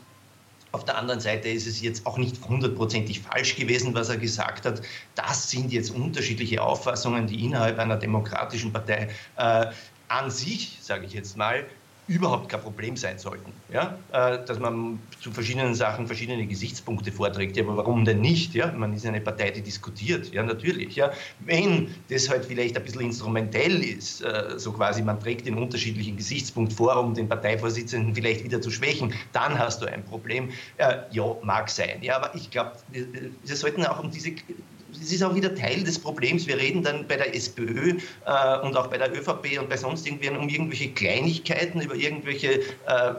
[0.73, 4.67] auf der anderen Seite ist es jetzt auch nicht hundertprozentig falsch gewesen, was er gesagt
[4.67, 4.83] hat.
[5.15, 9.67] Das sind jetzt unterschiedliche Auffassungen, die innerhalb einer demokratischen Partei äh,
[10.09, 11.67] an sich, sage ich jetzt mal,
[12.11, 13.53] überhaupt kein Problem sein sollten.
[13.73, 13.97] Ja?
[14.13, 17.57] Äh, dass man zu verschiedenen Sachen verschiedene Gesichtspunkte vorträgt.
[17.57, 18.53] Ja, aber warum denn nicht?
[18.53, 18.73] Ja?
[18.73, 20.33] Man ist eine Partei, die diskutiert.
[20.33, 20.97] Ja, natürlich.
[20.97, 21.13] Ja?
[21.39, 26.17] Wenn das halt vielleicht ein bisschen instrumentell ist, äh, so quasi man trägt den unterschiedlichen
[26.17, 30.51] Gesichtspunkt vor, um den Parteivorsitzenden vielleicht wieder zu schwächen, dann hast du ein Problem.
[30.79, 32.03] Äh, ja, mag sein.
[32.03, 34.33] Ja, aber ich glaube, wir sollten auch um diese
[34.99, 36.47] das ist auch wieder Teil des Problems.
[36.47, 40.07] Wir reden dann bei der SPÖ äh, und auch bei der ÖVP und bei sonst
[40.07, 43.15] irgendwen um irgendwelche Kleinigkeiten, über irgendwelche äh,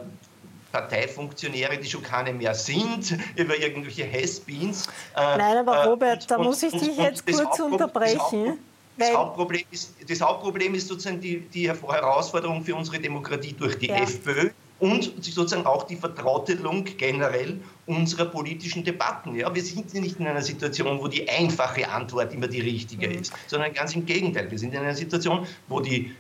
[0.71, 4.87] Parteifunktionäre, die schon keine mehr sind, über irgendwelche Has-Beens.
[5.15, 8.57] Äh, Nein, aber Robert, und, da muss ich dich jetzt kurz unterbrechen.
[8.97, 13.87] Das Hauptproblem, ist, das Hauptproblem ist sozusagen die, die Herausforderung für unsere Demokratie durch die
[13.87, 13.95] ja.
[13.95, 14.49] FPÖ,
[14.81, 17.59] und sozusagen auch die Vertrautelung generell
[17.95, 19.35] unserer politischen Debatten.
[19.35, 23.19] Ja, wir sind nicht in einer Situation, wo die einfache Antwort immer die richtige mhm.
[23.19, 24.49] ist, sondern ganz im Gegenteil.
[24.49, 26.11] Wir sind in einer Situation, wo die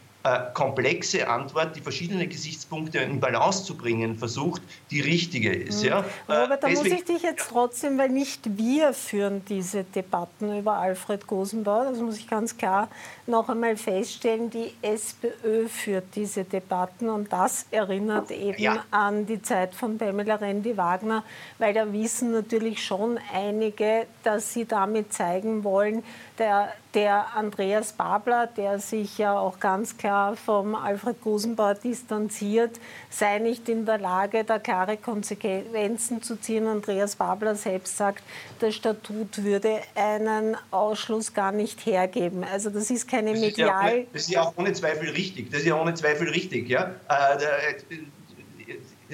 [0.53, 5.81] komplexe Antwort, die verschiedenen Gesichtspunkte in Balance zu bringen versucht, die richtige ist.
[5.81, 5.89] Mhm.
[5.89, 6.05] Ja?
[6.29, 11.25] Robert, da muss ich dich jetzt trotzdem, weil nicht wir führen diese Debatten über Alfred
[11.25, 12.87] Gosenbauer, das muss ich ganz klar
[13.25, 18.85] noch einmal feststellen, die SPÖ führt diese Debatten und das erinnert eben ja.
[18.91, 21.23] an die Zeit von Pamela Rendi-Wagner,
[21.57, 26.03] weil da wissen natürlich schon einige, dass sie damit zeigen wollen,
[26.37, 33.39] der, der Andreas Babler, der sich ja auch ganz klar vom Alfred Gusenbauer distanziert, sei
[33.39, 36.67] nicht in der Lage, da klare Konsequenzen zu ziehen.
[36.67, 38.23] Andreas Babler selbst sagt,
[38.59, 42.43] der Statut würde einen Ausschluss gar nicht hergeben.
[42.43, 43.87] Also das ist keine das medial...
[43.87, 45.51] Ist ja, das ist ja auch ohne Zweifel richtig.
[45.51, 46.69] Das ist ja ohne Zweifel richtig.
[46.69, 46.95] Ja?
[47.07, 48.03] Äh,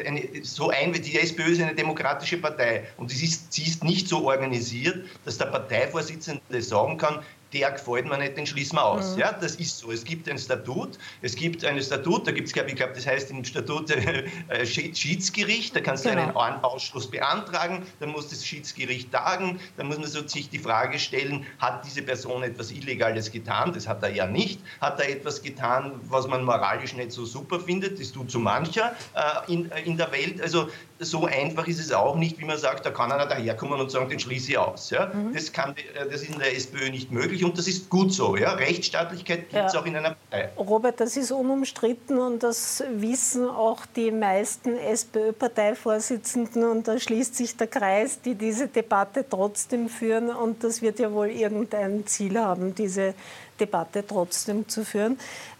[0.05, 4.07] eine, so ein, die SPÖ ist eine demokratische Partei und sie ist, sie ist nicht
[4.07, 9.13] so organisiert, dass der Parteivorsitzende sagen kann, der gefällt mir nicht, den schließen wir aus.
[9.13, 9.19] Mhm.
[9.19, 9.91] Ja, das ist so.
[9.91, 13.07] Es gibt ein Statut, es gibt ein Statut, da gibt es, glaube ich, glaub, das
[13.07, 16.39] heißt im Statut äh, Schiedsgericht, da kannst du genau.
[16.39, 20.99] einen Ausschluss beantragen, dann muss das Schiedsgericht tagen, dann muss man so sich die Frage
[20.99, 23.73] stellen, hat diese Person etwas Illegales getan?
[23.73, 24.59] Das hat er ja nicht.
[24.81, 27.99] Hat er etwas getan, was man moralisch nicht so super findet?
[27.99, 30.41] Das tut so mancher äh, in, äh, in der Welt.
[30.41, 33.91] Also so einfach ist es auch nicht, wie man sagt, da kann einer daherkommen und
[33.91, 34.89] sagen, den schließe ich aus.
[34.89, 35.11] Ja?
[35.13, 35.33] Mhm.
[35.33, 38.35] Das, kann, äh, das ist in der SPÖ nicht möglich und das ist gut so.
[38.35, 38.53] Ja?
[38.53, 39.79] Rechtsstaatlichkeit gibt es ja.
[39.79, 40.49] auch in einer Partei.
[40.57, 47.57] Robert, das ist unumstritten und das wissen auch die meisten SPÖ-Parteivorsitzenden und da schließt sich
[47.57, 52.75] der Kreis, die diese Debatte trotzdem führen und das wird ja wohl irgendein Ziel haben,
[52.75, 53.13] diese
[53.59, 55.17] Debatte trotzdem zu führen.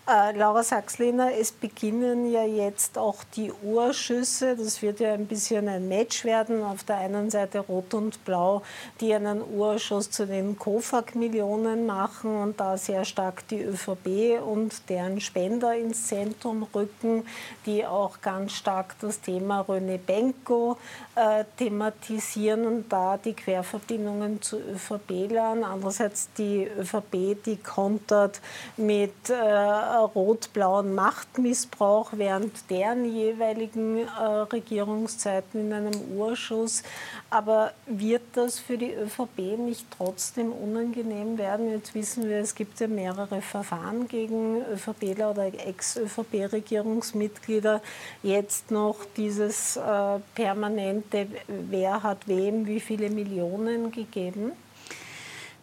[0.09, 4.55] Äh, Laura Sachslehner, es beginnen ja jetzt auch die Urschüsse.
[4.55, 6.63] Das wird ja ein bisschen ein Match werden.
[6.63, 8.61] Auf der einen Seite Rot und Blau,
[9.01, 15.19] die einen Urschuss zu den KOFAG-Millionen machen und da sehr stark die ÖVP und deren
[15.19, 17.25] Spender ins Zentrum rücken,
[17.65, 20.77] die auch ganz stark das Thema René Benko
[21.15, 25.65] äh, thematisieren und da die Querverbindungen zu ÖVP-Lern.
[25.65, 28.39] Andererseits die ÖVP, die kontert
[28.77, 36.83] mit äh, rot-blauen Machtmissbrauch während deren jeweiligen äh, Regierungszeiten in einem Urschuss.
[37.29, 41.71] Aber wird das für die ÖVP nicht trotzdem unangenehm werden?
[41.71, 47.81] Jetzt wissen wir, es gibt ja mehrere Verfahren gegen ÖVPler oder Ex-ÖVP-Regierungsmitglieder.
[48.23, 54.53] Jetzt noch dieses äh, permanente, wer hat wem wie viele Millionen gegeben?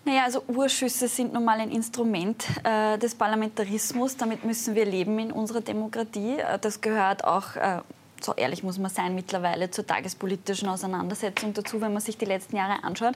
[0.07, 4.17] Naja, also Urschüsse sind nun mal ein Instrument äh, des Parlamentarismus.
[4.19, 6.37] Damit müssen wir leben in unserer Demokratie.
[6.39, 7.81] Äh, das gehört auch äh,
[8.25, 12.57] so ehrlich muss man sein, mittlerweile zur tagespolitischen Auseinandersetzung dazu, wenn man sich die letzten
[12.57, 13.15] Jahre anschaut.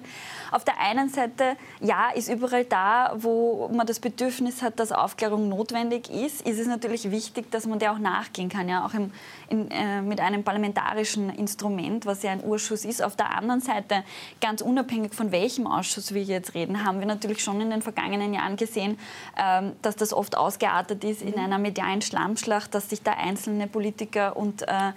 [0.50, 5.48] Auf der einen Seite, ja, ist überall da, wo man das Bedürfnis hat, dass Aufklärung
[5.48, 9.12] notwendig ist, ist es natürlich wichtig, dass man der auch nachgehen kann, ja, auch im,
[9.48, 13.02] in, äh, mit einem parlamentarischen Instrument, was ja ein Urschuss ist.
[13.02, 14.04] Auf der anderen Seite,
[14.40, 18.34] ganz unabhängig von welchem Ausschuss wir jetzt reden, haben wir natürlich schon in den vergangenen
[18.34, 18.98] Jahren gesehen,
[19.36, 24.36] ähm, dass das oft ausgeartet ist in einer medialen Schlammschlacht, dass sich da einzelne Politiker
[24.36, 24.92] und äh,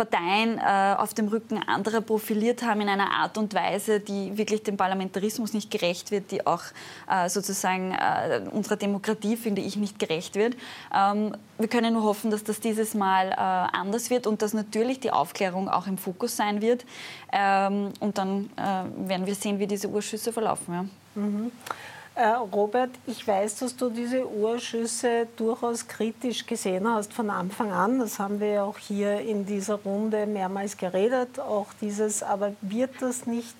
[0.00, 4.62] Parteien äh, auf dem Rücken anderer profiliert haben in einer Art und Weise, die wirklich
[4.62, 6.62] dem Parlamentarismus nicht gerecht wird, die auch
[7.06, 10.56] äh, sozusagen äh, unserer Demokratie, finde ich, nicht gerecht wird.
[10.94, 15.00] Ähm, wir können nur hoffen, dass das dieses Mal äh, anders wird und dass natürlich
[15.00, 16.86] die Aufklärung auch im Fokus sein wird.
[17.30, 20.72] Ähm, und dann äh, werden wir sehen, wie diese Urschüsse verlaufen.
[20.72, 21.20] Ja.
[21.20, 21.52] Mhm.
[22.20, 27.98] Äh, Robert, ich weiß, dass du diese Urschüsse durchaus kritisch gesehen hast von Anfang an.
[27.98, 31.40] Das haben wir ja auch hier in dieser Runde mehrmals geredet.
[31.40, 33.54] Auch dieses, aber wird das nicht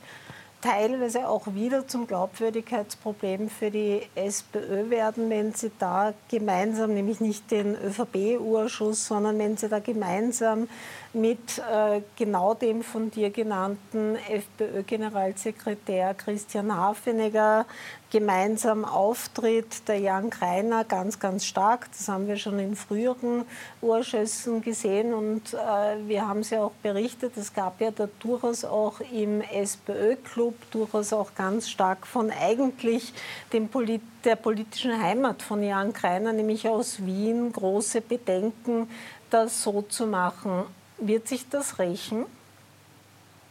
[0.60, 7.50] teilweise auch wieder zum Glaubwürdigkeitsproblem für die SPÖ werden, wenn sie da gemeinsam, nämlich nicht
[7.50, 10.68] den ÖVP-Urschuss, sondern wenn sie da gemeinsam
[11.12, 17.66] mit äh, genau dem von dir genannten FPÖ-Generalsekretär Christian Hafenegger
[18.10, 19.88] gemeinsam auftritt.
[19.88, 21.88] Der Jan Kreiner ganz, ganz stark.
[21.96, 23.44] Das haben wir schon in früheren
[23.82, 27.36] Urschüssen gesehen und äh, wir haben es ja auch berichtet.
[27.36, 33.12] Es gab ja da durchaus auch im SPÖ-Club durchaus auch ganz stark von eigentlich
[33.52, 38.88] dem Polit der politischen Heimat von Jan Kreiner, nämlich aus Wien, große Bedenken,
[39.30, 40.66] das so zu machen.
[41.00, 42.26] Wird sich das rächen?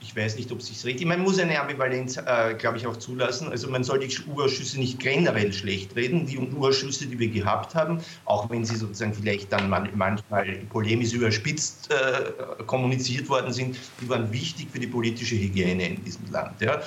[0.01, 1.05] Ich weiß nicht, ob es sich redet.
[1.05, 3.49] Man muss eine Ambivalenz, äh, glaube ich, auch zulassen.
[3.49, 6.25] Also man soll die Urschüsse nicht generell schlecht reden.
[6.25, 11.13] Die Urschüsse, die wir gehabt haben, auch wenn sie sozusagen vielleicht dann man, manchmal polemisch
[11.13, 16.62] überspitzt äh, kommuniziert worden sind, die waren wichtig für die politische Hygiene in diesem Land.
[16.62, 16.81] Ja?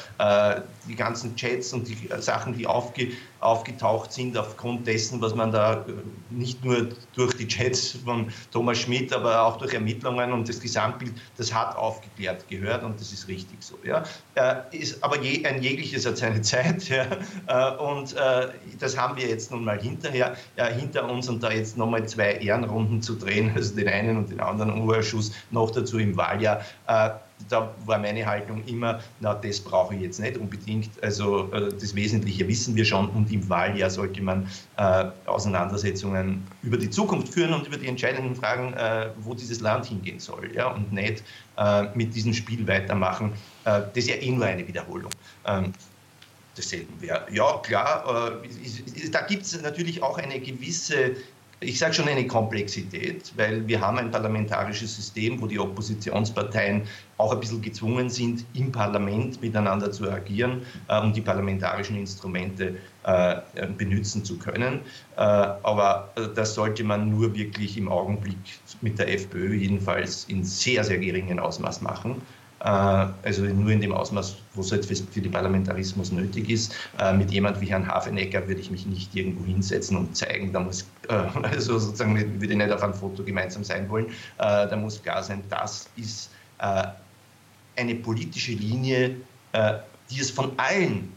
[0.56, 3.08] Äh, die ganzen Chats und die Sachen, die aufge,
[3.40, 5.92] aufgetaucht sind aufgrund dessen, was man da äh,
[6.30, 11.12] nicht nur durch die Chats von Thomas Schmidt, aber auch durch Ermittlungen und das Gesamtbild,
[11.36, 13.76] das hat aufgeklärt gehört und das ist richtig so.
[13.82, 14.04] Ja.
[14.34, 17.06] Äh, ist, aber je, ein jegliches hat seine Zeit ja.
[17.46, 21.50] Äh, und äh, das haben wir jetzt nun mal hinterher, äh, hinter uns und da
[21.50, 25.98] jetzt nochmal zwei Ehrenrunden zu drehen, also den einen und den anderen Urschuss noch dazu
[25.98, 27.10] im Wahljahr äh,
[27.48, 30.90] da war meine Haltung immer, na, das brauche ich jetzt nicht unbedingt.
[31.02, 36.76] Also äh, das Wesentliche wissen wir schon und im Wahljahr sollte man äh, Auseinandersetzungen über
[36.76, 40.54] die Zukunft führen und über die entscheidenden Fragen, äh, wo dieses Land hingehen soll.
[40.54, 40.68] Ja?
[40.68, 41.22] Und nicht
[41.56, 43.32] äh, mit diesem Spiel weitermachen.
[43.64, 45.10] Äh, das ist ja eh nur eine Wiederholung.
[45.46, 45.72] Ähm,
[46.56, 47.26] desselben wäre.
[47.32, 51.16] Ja, klar, äh, da gibt es natürlich auch eine gewisse
[51.62, 56.82] ich sage schon eine Komplexität, weil wir haben ein parlamentarisches System, wo die Oppositionsparteien
[57.18, 62.76] auch ein bisschen gezwungen sind, im Parlament miteinander zu agieren, äh, um die parlamentarischen Instrumente
[63.04, 63.36] äh,
[63.78, 64.80] benutzen zu können.
[65.16, 68.38] Äh, aber äh, das sollte man nur wirklich im Augenblick
[68.80, 72.22] mit der FPÖ jedenfalls in sehr, sehr geringen Ausmaß machen.
[72.64, 76.74] Äh, also nur in dem Ausmaß, wo es halt für den Parlamentarismus nötig ist.
[76.98, 80.60] Äh, mit jemand wie Herrn Hafenecker würde ich mich nicht irgendwo hinsetzen und zeigen, da
[80.60, 84.06] muss, äh, also sozusagen würde ich nicht auf ein Foto gemeinsam sein wollen,
[84.38, 89.16] da muss klar sein, das ist eine politische Linie,
[90.10, 91.12] die es von allen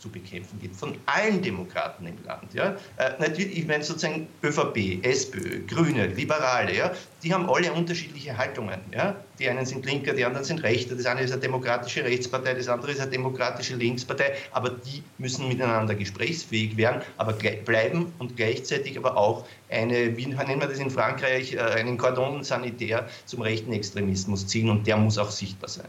[0.00, 2.54] zu bekämpfen gibt, von allen Demokraten im Land.
[2.54, 2.76] Ja?
[2.96, 6.92] Äh, natürlich, ich meine sozusagen ÖVP, SPÖ, Grüne, Liberale, ja?
[7.22, 8.80] die haben alle unterschiedliche Haltungen.
[8.92, 9.14] Ja?
[9.38, 12.68] Die einen sind Linker, die anderen sind Rechter, das eine ist eine demokratische Rechtspartei, das
[12.68, 18.96] andere ist eine demokratische Linkspartei, aber die müssen miteinander gesprächsfähig werden, aber bleiben und gleichzeitig
[18.96, 23.72] aber auch eine, wie nennen wir das in Frankreich, äh, einen Cordon sanitär zum rechten
[23.72, 25.88] Extremismus ziehen und der muss auch sichtbar sein.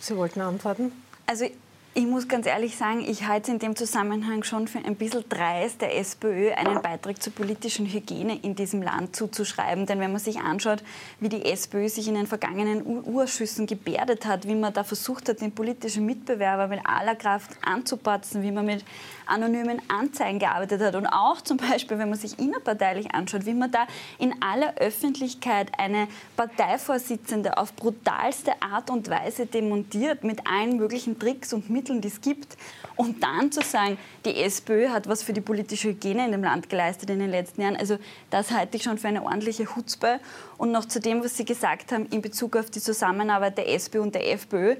[0.00, 0.92] Sie wollten antworten?
[1.26, 1.46] Also
[1.92, 5.80] ich muss ganz ehrlich sagen, ich halte in dem Zusammenhang schon für ein bisschen dreist,
[5.80, 9.86] der SPÖ einen Beitrag zur politischen Hygiene in diesem Land zuzuschreiben.
[9.86, 10.84] Denn wenn man sich anschaut,
[11.18, 15.40] wie die SPÖ sich in den vergangenen Urschüssen gebärdet hat, wie man da versucht hat,
[15.40, 18.84] den politischen Mitbewerber mit aller Kraft anzupatzen, wie man mit
[19.30, 23.70] anonymen Anzeigen gearbeitet hat und auch zum Beispiel, wenn man sich innerparteilich anschaut, wie man
[23.70, 23.86] da
[24.18, 31.52] in aller Öffentlichkeit eine Parteivorsitzende auf brutalste Art und Weise demontiert mit allen möglichen Tricks
[31.52, 32.56] und Mitteln, die es gibt.
[32.96, 36.68] Und dann zu sagen, die SPÖ hat was für die politische Hygiene in dem Land
[36.68, 37.98] geleistet in den letzten Jahren, also
[38.30, 40.20] das halte ich schon für eine ordentliche Hutzpe.
[40.58, 44.00] Und noch zu dem, was Sie gesagt haben in Bezug auf die Zusammenarbeit der SPÖ
[44.00, 44.76] und der FPÖ.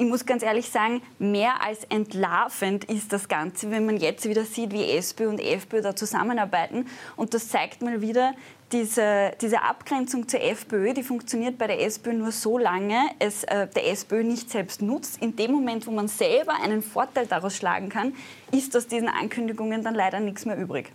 [0.00, 4.46] Ich muss ganz ehrlich sagen, mehr als entlarvend ist das Ganze, wenn man jetzt wieder
[4.46, 6.86] sieht, wie SPÖ und FPÖ da zusammenarbeiten.
[7.16, 8.32] Und das zeigt mal wieder,
[8.72, 13.66] diese, diese Abgrenzung zur FPÖ, die funktioniert bei der SPÖ nur so lange, es äh,
[13.66, 15.20] der SPÖ nicht selbst nutzt.
[15.20, 18.14] In dem Moment, wo man selber einen Vorteil daraus schlagen kann,
[18.52, 20.90] ist aus diesen Ankündigungen dann leider nichts mehr übrig.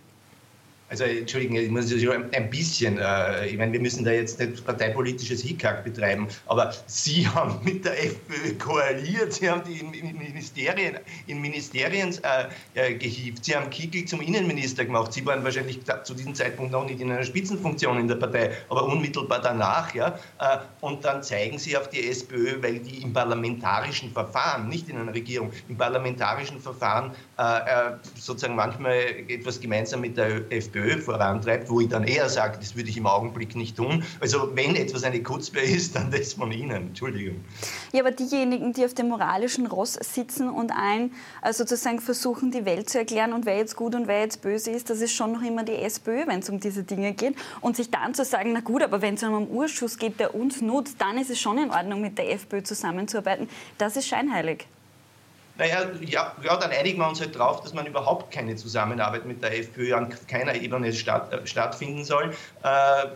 [0.88, 4.64] Also Entschuldigung, ich muss schon ein bisschen, äh, ich meine, wir müssen da jetzt nicht
[4.64, 10.16] parteipolitisches Hickhack betreiben, aber Sie haben mit der FPÖ koaliert, Sie haben die in, in
[10.16, 15.80] Ministerien, in Ministerien äh, äh, gehievt, Sie haben Kickel zum Innenminister gemacht, Sie waren wahrscheinlich
[16.04, 20.16] zu diesem Zeitpunkt noch nicht in einer Spitzenfunktion in der Partei, aber unmittelbar danach, ja,
[20.38, 24.98] äh, und dann zeigen Sie auf die SPÖ, weil die im parlamentarischen Verfahren, nicht in
[24.98, 31.70] einer Regierung, im parlamentarischen Verfahren äh, sozusagen manchmal etwas gemeinsam mit der FPÖ FPÖ vorantreibt,
[31.70, 34.04] wo ich dann eher sage, das würde ich im Augenblick nicht tun.
[34.20, 36.88] Also wenn etwas eine Kutzbär ist, dann das von Ihnen.
[36.88, 37.44] Entschuldigung.
[37.92, 41.12] Ja, aber diejenigen, die auf dem moralischen Ross sitzen und allen
[41.42, 44.70] äh, sozusagen versuchen, die Welt zu erklären und wer jetzt gut und wer jetzt böse
[44.70, 47.34] ist, das ist schon noch immer die SPÖ, wenn es um diese Dinge geht.
[47.60, 50.34] Und sich dann zu sagen, na gut, aber wenn es um einen Urschuss geht, der
[50.34, 53.48] uns nutzt, dann ist es schon in Ordnung, mit der FPÖ zusammenzuarbeiten.
[53.78, 54.66] Das ist scheinheilig.
[55.58, 59.42] Naja, ja, ja, dann einigen wir uns halt drauf, dass man überhaupt keine Zusammenarbeit mit
[59.42, 62.30] der FPÖ an keiner Ebene statt, äh, stattfinden soll.
[62.62, 62.68] Äh,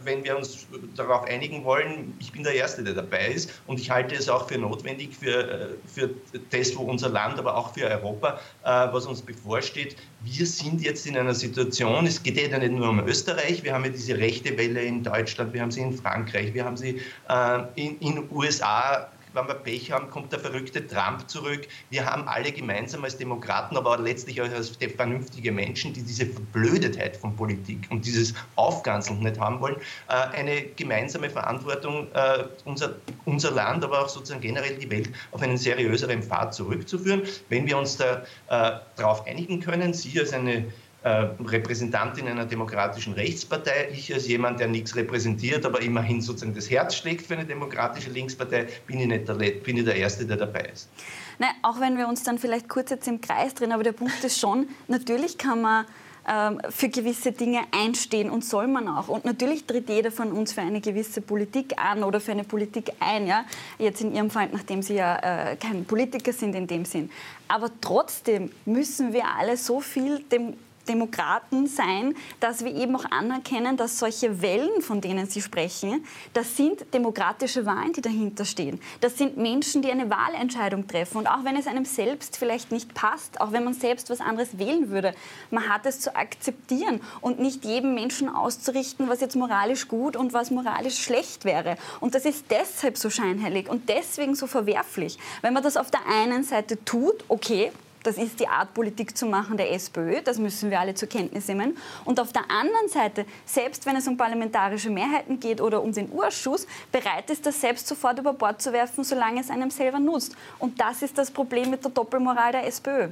[0.05, 0.67] wenn wir uns
[0.97, 4.49] darauf einigen wollen, ich bin der Erste, der dabei ist und ich halte es auch
[4.49, 6.11] für notwendig für, äh, für
[6.51, 9.97] das, wo unser Land, aber auch für Europa, äh, was uns bevorsteht.
[10.23, 13.85] Wir sind jetzt in einer Situation, es geht ja nicht nur um Österreich, wir haben
[13.85, 17.59] ja diese rechte Welle in Deutschland, wir haben sie in Frankreich, wir haben sie äh,
[17.75, 21.67] in den USA wenn wir Pech haben, kommt der verrückte Trump zurück.
[21.91, 27.17] Wir haben alle gemeinsam als Demokraten, aber letztlich auch als vernünftige Menschen, die diese Verblödetheit
[27.17, 29.77] von Politik und dieses Aufganzeln nicht haben wollen,
[30.09, 35.43] äh, eine gemeinsame Verantwortung, äh, unser, unser Land, aber auch sozusagen generell die Welt auf
[35.43, 37.23] einen seriöseren Pfad zurückzuführen.
[37.49, 40.67] Wenn wir uns da äh, darauf einigen können, Sie als eine
[41.03, 46.95] Repräsentantin einer demokratischen Rechtspartei, ich als jemand, der nichts repräsentiert, aber immerhin sozusagen das Herz
[46.95, 50.69] schlägt für eine demokratische Linkspartei, bin ich nicht der, bin ich der Erste, der dabei
[50.73, 50.91] ist.
[51.39, 54.23] Nein, auch wenn wir uns dann vielleicht kurz jetzt im Kreis drehen, aber der Punkt
[54.23, 55.87] ist schon, natürlich kann man
[56.29, 59.09] ähm, für gewisse Dinge einstehen und soll man auch.
[59.09, 62.93] Und natürlich tritt jeder von uns für eine gewisse Politik an oder für eine Politik
[63.01, 63.27] ein.
[63.27, 63.47] Ja?
[63.79, 65.17] Jetzt in Ihrem Fall, nachdem Sie ja
[65.53, 67.11] äh, kein Politiker sind in dem Sinn.
[67.49, 70.55] Aber trotzdem müssen wir alle so viel dem
[70.89, 76.57] Demokraten sein, dass wir eben auch anerkennen, dass solche Wellen, von denen Sie sprechen, das
[76.57, 78.81] sind demokratische Wahlen, die dahinter stehen.
[79.01, 81.19] Das sind Menschen, die eine Wahlentscheidung treffen.
[81.19, 84.59] Und auch wenn es einem selbst vielleicht nicht passt, auch wenn man selbst was anderes
[84.59, 85.15] wählen würde,
[85.51, 90.33] man hat es zu akzeptieren und nicht jedem Menschen auszurichten, was jetzt moralisch gut und
[90.33, 91.77] was moralisch schlecht wäre.
[92.01, 95.19] Und das ist deshalb so scheinheilig und deswegen so verwerflich.
[95.43, 97.73] Wenn man das auf der einen Seite tut, okay,
[98.03, 100.21] das ist die Art, Politik zu machen der SPÖ.
[100.23, 101.77] Das müssen wir alle zur Kenntnis nehmen.
[102.05, 106.11] Und auf der anderen Seite, selbst wenn es um parlamentarische Mehrheiten geht oder um den
[106.11, 110.35] Urschuss, bereit ist, das selbst sofort über Bord zu werfen, solange es einem selber nutzt.
[110.59, 113.09] Und das ist das Problem mit der Doppelmoral der SPÖ.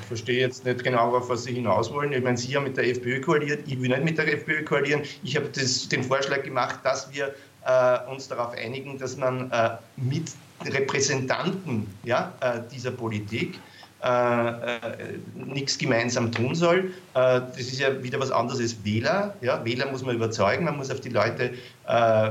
[0.00, 2.12] Ich verstehe jetzt nicht genau, auf was Sie hinaus wollen.
[2.12, 5.02] Ich meine, Sie haben mit der FPÖ koaliert, ich will nicht mit der FPÖ koalieren.
[5.22, 7.34] Ich habe den Vorschlag gemacht, dass wir
[7.66, 10.32] äh, uns darauf einigen, dass man äh, mit
[10.64, 13.58] Repräsentanten ja, äh, dieser Politik
[15.34, 16.92] nichts gemeinsam tun soll.
[17.14, 19.34] Äh, das ist ja wieder was anderes als Wähler.
[19.40, 21.52] Ja, Wähler muss man überzeugen, man muss auf die Leute
[21.86, 22.30] äh,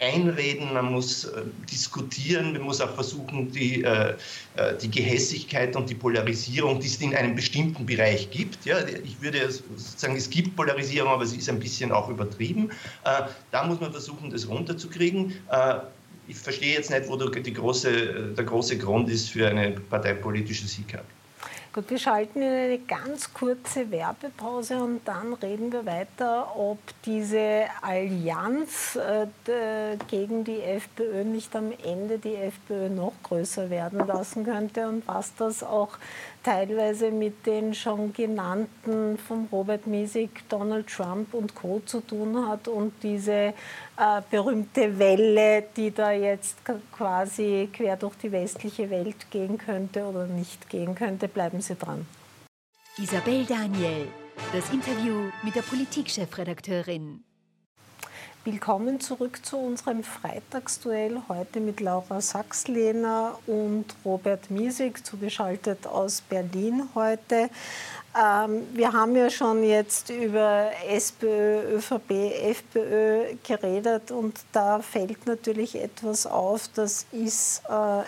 [0.00, 4.14] einreden, man muss äh, diskutieren, man muss auch versuchen, die, äh,
[4.82, 8.64] die Gehässigkeit und die Polarisierung, die es in einem bestimmten Bereich gibt.
[8.66, 12.70] Ja, ich würde sagen, es gibt Polarisierung, aber sie ist ein bisschen auch übertrieben.
[13.50, 15.32] da muss man versuchen, das runterzukriegen
[16.32, 20.98] ich verstehe jetzt nicht, wo große, der große Grund ist für eine parteipolitische Sieg.
[21.74, 27.64] Gut, wir schalten in eine ganz kurze Werbepause und dann reden wir weiter, ob diese
[27.80, 34.86] Allianz äh, gegen die FPÖ nicht am Ende die FPÖ noch größer werden lassen könnte
[34.86, 35.96] und was das auch
[36.42, 41.80] teilweise mit den schon genannten von Robert Miesig, Donald Trump und Co.
[41.84, 43.52] zu tun hat und diese äh,
[44.30, 46.58] berühmte Welle, die da jetzt
[46.92, 51.28] quasi quer durch die westliche Welt gehen könnte oder nicht gehen könnte.
[51.28, 52.06] Bleiben Sie dran.
[52.98, 54.08] Isabel Daniel,
[54.52, 57.24] das Interview mit der Politikchefredakteurin.
[58.44, 61.22] Willkommen zurück zu unserem Freitagsduell.
[61.28, 67.50] Heute mit Laura Sachslehner und Robert Miesig, zugeschaltet aus Berlin heute.
[68.20, 72.10] Ähm, wir haben ja schon jetzt über SPÖ, ÖVP,
[72.50, 78.02] FPÖ geredet und da fällt natürlich etwas auf, das ist äh,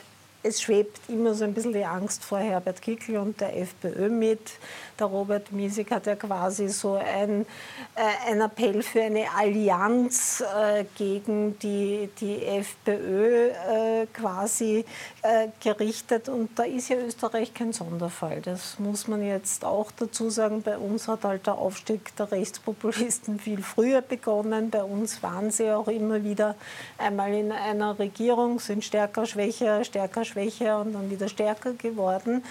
[0.45, 4.53] es schwebt immer so ein bisschen die Angst vor Herbert Kickl und der FPÖ mit.
[4.99, 7.47] Der Robert Miesig hat ja quasi so ein,
[7.95, 14.85] äh, ein Appell für eine Allianz äh, gegen die, die FPÖ äh, quasi
[15.23, 16.29] äh, gerichtet.
[16.29, 18.43] Und da ist ja Österreich kein Sonderfall.
[18.43, 20.63] Das muss man jetzt auch dazu sagen.
[20.63, 24.69] Bei uns hat halt der Aufstieg der Rechtspopulisten viel früher begonnen.
[24.69, 26.55] Bei uns waren sie auch immer wieder
[26.99, 32.43] einmal in einer Regierung, sind stärker, schwächer, stärker, schwächer und dann wieder stärker geworden.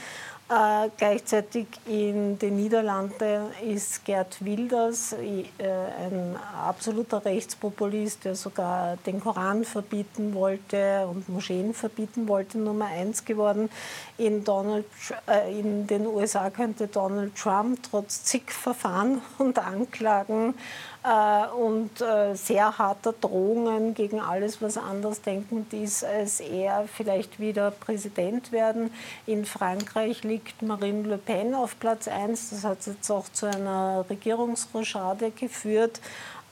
[0.50, 6.36] Äh, gleichzeitig in den Niederlanden ist Gerd Wilders äh, ein
[6.68, 13.70] absoluter Rechtspopulist, der sogar den Koran verbieten wollte und Moscheen verbieten wollte, Nummer eins geworden.
[14.18, 14.86] In, Donald,
[15.28, 20.56] äh, in den USA könnte Donald Trump trotz zig Verfahren und Anklagen
[21.04, 28.54] und äh, sehr harter Drohungen gegen alles, was andersdenkend ist, als er vielleicht wieder Präsident
[28.54, 28.89] werden.
[29.26, 32.51] In Frankreich liegt Marine Le Pen auf Platz 1.
[32.51, 35.99] Das hat jetzt auch zu einer Regierungsrochade geführt.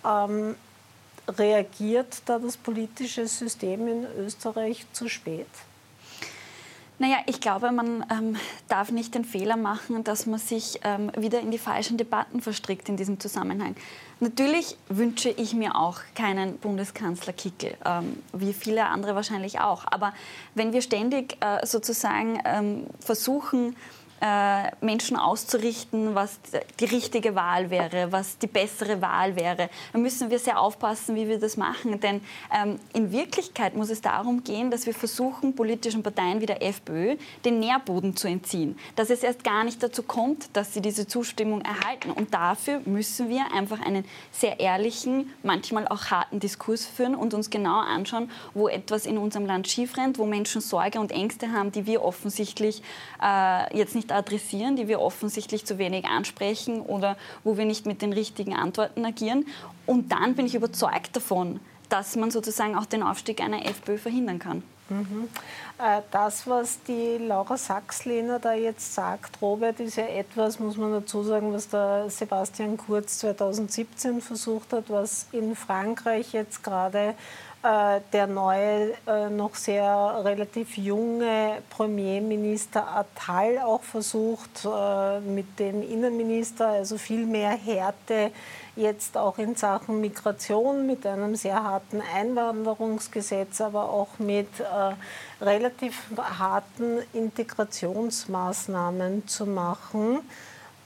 [0.05, 0.55] Ähm,
[1.27, 5.47] reagiert da das politische System in Österreich zu spät?
[6.99, 8.35] Naja, ich glaube, man ähm,
[8.67, 12.89] darf nicht den Fehler machen, dass man sich ähm, wieder in die falschen Debatten verstrickt
[12.89, 13.75] in diesem Zusammenhang.
[14.23, 19.83] Natürlich wünsche ich mir auch keinen Bundeskanzler Kickel, ähm, wie viele andere wahrscheinlich auch.
[19.89, 20.13] Aber
[20.53, 23.75] wenn wir ständig äh, sozusagen ähm, versuchen,
[24.81, 26.39] Menschen auszurichten, was
[26.79, 29.69] die richtige Wahl wäre, was die bessere Wahl wäre.
[29.93, 31.99] Da müssen wir sehr aufpassen, wie wir das machen.
[31.99, 32.21] Denn
[32.55, 37.15] ähm, in Wirklichkeit muss es darum gehen, dass wir versuchen, politischen Parteien wie der FPÖ
[37.45, 38.77] den Nährboden zu entziehen.
[38.95, 42.11] Dass es erst gar nicht dazu kommt, dass sie diese Zustimmung erhalten.
[42.11, 47.49] Und dafür müssen wir einfach einen sehr ehrlichen, manchmal auch harten Diskurs führen und uns
[47.49, 51.87] genau anschauen, wo etwas in unserem Land schiefrennt, wo Menschen Sorge und Ängste haben, die
[51.87, 52.83] wir offensichtlich
[53.21, 58.01] äh, jetzt nicht adressieren, die wir offensichtlich zu wenig ansprechen oder wo wir nicht mit
[58.01, 59.45] den richtigen Antworten agieren.
[59.85, 61.59] Und dann bin ich überzeugt davon,
[61.89, 64.63] dass man sozusagen auch den Aufstieg einer FPÖ verhindern kann.
[64.89, 65.29] Mhm.
[65.77, 70.91] Äh, das, was die Laura Sachslehner da jetzt sagt, Robert, ist ja etwas, muss man
[70.91, 77.15] dazu sagen, was der Sebastian Kurz 2017 versucht hat, was in Frankreich jetzt gerade
[77.63, 86.69] der neue, äh, noch sehr relativ junge Premierminister Attal auch versucht, äh, mit dem Innenminister,
[86.69, 88.31] also viel mehr Härte
[88.75, 94.47] jetzt auch in Sachen Migration, mit einem sehr harten Einwanderungsgesetz, aber auch mit
[95.41, 100.21] relativ harten Integrationsmaßnahmen zu machen.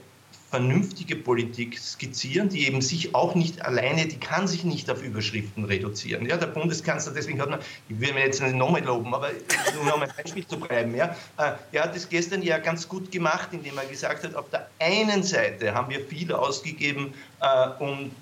[0.55, 5.65] vernünftige Politik skizzieren, die eben sich auch nicht alleine, die kann sich nicht auf Überschriften
[5.65, 6.27] reduzieren.
[6.27, 9.31] Ja, der Bundeskanzler, deswegen hat man, ich will mir jetzt nicht nochmal loben, aber
[9.81, 11.07] um noch ein Beispiel zu bleiben, ja,
[11.39, 14.69] äh, er hat es gestern ja ganz gut gemacht, indem er gesagt hat, auf der
[14.79, 18.13] einen Seite haben wir viel ausgegeben, äh, um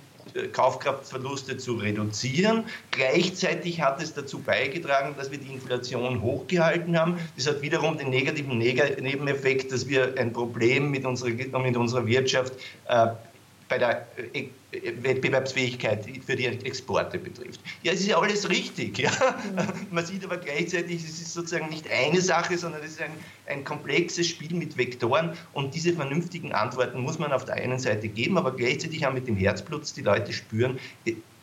[0.53, 2.64] Kaufkraftverluste zu reduzieren.
[2.91, 7.18] Gleichzeitig hat es dazu beigetragen, dass wir die Inflation hochgehalten haben.
[7.37, 12.55] Das hat wiederum den negativen Nebeneffekt, dass wir ein Problem mit unserer, mit unserer Wirtschaft
[12.89, 13.09] äh,
[13.73, 14.49] bei der äh,
[15.03, 17.59] Wettbewerbsfähigkeit für die Exporte betrifft.
[17.83, 18.99] Ja, es ist ja alles richtig.
[18.99, 19.11] Ja.
[19.91, 23.12] Man sieht aber gleichzeitig, es ist sozusagen nicht eine Sache, sondern es ist ein,
[23.47, 28.09] ein komplexes Spiel mit Vektoren und diese vernünftigen Antworten muss man auf der einen Seite
[28.09, 30.79] geben, aber gleichzeitig auch mit dem Herzblut die Leute spüren,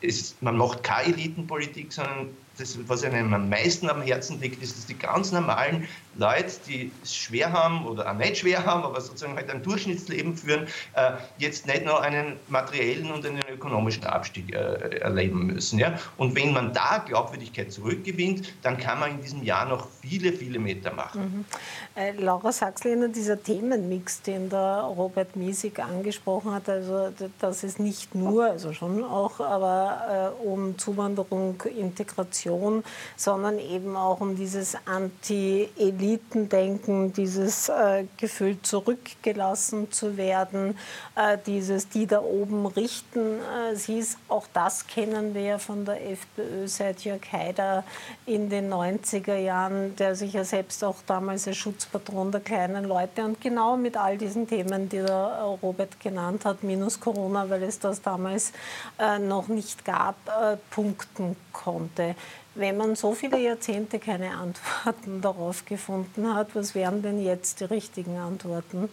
[0.01, 4.77] es, man macht keine Elitenpolitik, sondern das, was einem am meisten am Herzen liegt, ist,
[4.77, 8.99] dass die ganz normalen Leute, die es schwer haben oder auch nicht schwer haben, aber
[8.99, 14.53] sozusagen halt ein Durchschnittsleben führen, äh, jetzt nicht nur einen materiellen und einen ökonomischen Abstieg
[14.53, 15.79] äh, erleben müssen.
[15.79, 15.97] Ja?
[16.17, 20.59] Und wenn man da Glaubwürdigkeit zurückgewinnt, dann kann man in diesem Jahr noch viele, viele
[20.59, 21.21] Meter machen.
[21.21, 21.45] Mhm.
[21.95, 28.13] Äh, Laura Sachslehner, dieser Themenmix, den der Robert Miesig angesprochen hat, also dass es nicht
[28.15, 32.48] nur, also schon auch, aber äh, um Zuwanderung, Integration,
[33.15, 40.75] sondern eben auch um dieses Anti-Elitendenken, dieses äh, Gefühl zurückgelassen zu werden,
[41.15, 46.09] äh, dieses die da oben richten äh, siehst, auch das kennen wir ja von der
[46.09, 47.83] FPÖ seit Jörg Haider
[48.25, 53.23] in den 90er Jahren, der sich ja selbst auch damals als Schutzpatron der kleinen Leute
[53.23, 57.79] und genau mit all diesen Themen, die der Robert genannt hat, minus Corona, weil es
[57.79, 58.51] das damals
[58.97, 62.15] äh, noch nicht gab, äh, punkten konnte.
[62.59, 67.63] Wenn man so viele Jahrzehnte keine Antworten darauf gefunden hat, was wären denn jetzt die
[67.63, 68.89] richtigen Antworten?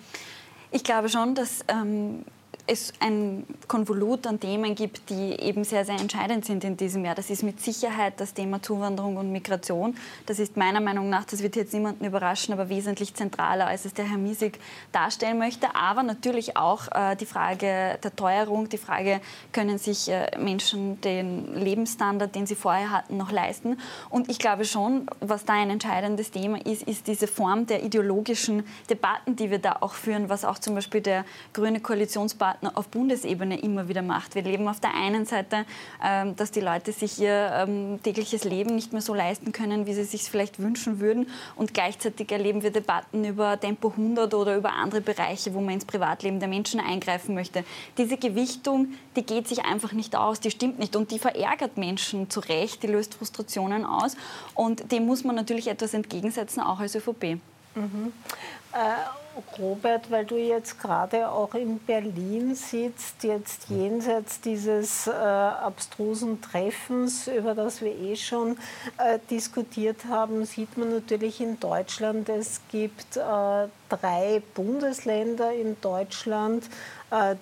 [0.70, 2.24] Ich glaube schon, dass ähm,
[2.66, 7.14] es ein Konvolut an Themen gibt, die eben sehr, sehr entscheidend sind in diesem Jahr.
[7.14, 9.96] Das ist mit Sicherheit das Thema Zuwanderung und Migration.
[10.26, 13.94] Das ist meiner Meinung nach, das wird jetzt niemanden überraschen, aber wesentlich zentraler, als es
[13.94, 14.58] der Herr Miesig
[14.92, 15.74] darstellen möchte.
[15.76, 19.20] Aber natürlich auch äh, die Frage der Teuerung, die Frage,
[19.52, 23.78] können sich äh, Menschen den Lebensstandard, den sie vorher hatten, noch leisten.
[24.10, 28.64] Und ich glaube schon, was da ein entscheidendes Thema ist, ist diese Form der ideologischen
[28.90, 32.88] Debatten, die wir da auch führen, was auch zum Beispiel der grüne Koalitionspartner Partner auf
[32.88, 34.34] Bundesebene immer wieder macht.
[34.34, 35.66] Wir leben auf der einen Seite,
[36.02, 39.92] ähm, dass die Leute sich ihr ähm, tägliches Leben nicht mehr so leisten können, wie
[39.92, 41.28] sie sich vielleicht wünschen würden.
[41.54, 45.84] Und gleichzeitig erleben wir Debatten über Tempo 100 oder über andere Bereiche, wo man ins
[45.84, 47.64] Privatleben der Menschen eingreifen möchte.
[47.98, 52.30] Diese Gewichtung, die geht sich einfach nicht aus, die stimmt nicht und die verärgert Menschen
[52.30, 54.16] zu Recht, die löst Frustrationen aus.
[54.54, 57.38] Und dem muss man natürlich etwas entgegensetzen, auch als ÖVP.
[57.74, 58.12] Mhm.
[58.72, 59.25] Äh,
[59.58, 67.28] Robert, weil du jetzt gerade auch in Berlin sitzt, jetzt jenseits dieses äh, abstrusen Treffens,
[67.28, 68.56] über das wir eh schon
[68.98, 73.20] äh, diskutiert haben, sieht man natürlich in Deutschland, es gibt äh,
[73.88, 76.64] drei Bundesländer in Deutschland,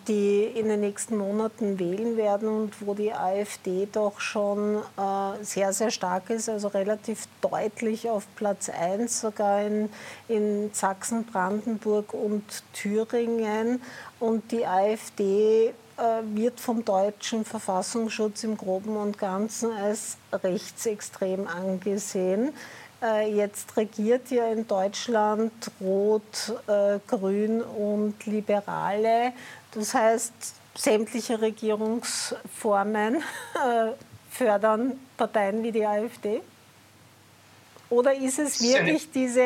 [0.06, 5.72] die in den nächsten Monaten wählen werden und wo die AfD doch schon äh, sehr,
[5.72, 9.88] sehr stark ist, also relativ deutlich auf Platz 1, sogar in,
[10.28, 12.44] in Sachsen, Brandenburg und
[12.74, 13.80] Thüringen.
[14.20, 22.52] Und die AfD äh, wird vom deutschen Verfassungsschutz im Groben und Ganzen als rechtsextrem angesehen.
[23.28, 26.55] Jetzt regiert ja in Deutschland Rot,
[27.07, 29.32] Grün und Liberale.
[29.72, 30.32] Das heißt,
[30.76, 33.16] sämtliche Regierungsformen
[33.55, 33.92] äh,
[34.30, 36.40] fördern Parteien wie die AfD?
[37.90, 39.40] Oder ist es wirklich diese,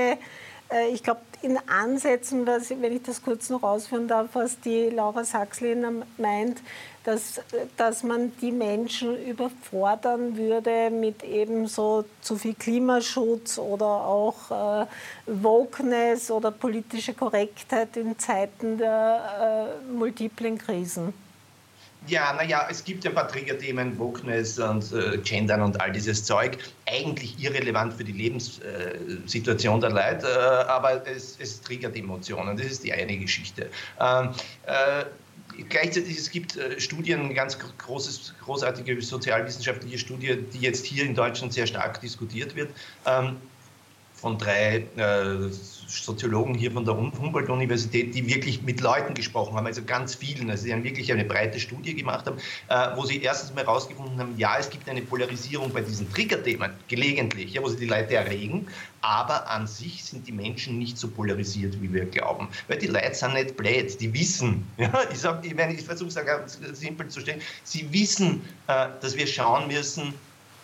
[0.70, 5.24] äh, ich glaube, in Ansätzen, wenn ich das kurz noch ausführen darf, was die Laura
[5.24, 6.60] Sachsliner meint,
[7.08, 7.40] dass,
[7.78, 14.86] dass man die Menschen überfordern würde mit eben so zu viel Klimaschutz oder auch äh,
[15.24, 21.14] Wokeness oder politische Korrektheit in Zeiten der äh, multiplen Krisen.
[22.06, 26.58] Ja, naja, es gibt ein paar Triggerthemen, Wokeness und äh, Gendern und all dieses Zeug.
[26.86, 32.56] Eigentlich irrelevant für die Lebenssituation der Leute, äh, aber es, es, triggert Emotionen.
[32.56, 33.70] Das ist die eine Geschichte.
[33.98, 34.30] Ähm,
[34.66, 35.04] äh,
[35.68, 41.52] gleichzeitig es gibt äh, Studien, ganz großes, großartige sozialwissenschaftliche Studie, die jetzt hier in Deutschland
[41.52, 42.70] sehr stark diskutiert wird.
[43.06, 43.36] Ähm,
[44.14, 45.50] von drei äh,
[45.88, 50.64] Soziologen hier von der Humboldt-Universität, die wirklich mit Leuten gesprochen haben, also ganz vielen, also
[50.64, 52.36] sie haben wirklich eine breite Studie gemacht haben,
[52.68, 56.72] äh, wo sie erstens mal herausgefunden haben, ja, es gibt eine Polarisierung bei diesen Triggerthemen,
[56.88, 58.66] gelegentlich, ja, wo sie die Leute erregen,
[59.00, 62.48] aber an sich sind die Menschen nicht so polarisiert, wie wir glauben.
[62.66, 66.08] Weil die Leute sind nicht blöd, die wissen, ja, ich, sag, ich, meine, ich versuche
[66.08, 70.12] es ganz simpel zu stellen, sie wissen, äh, dass wir schauen müssen,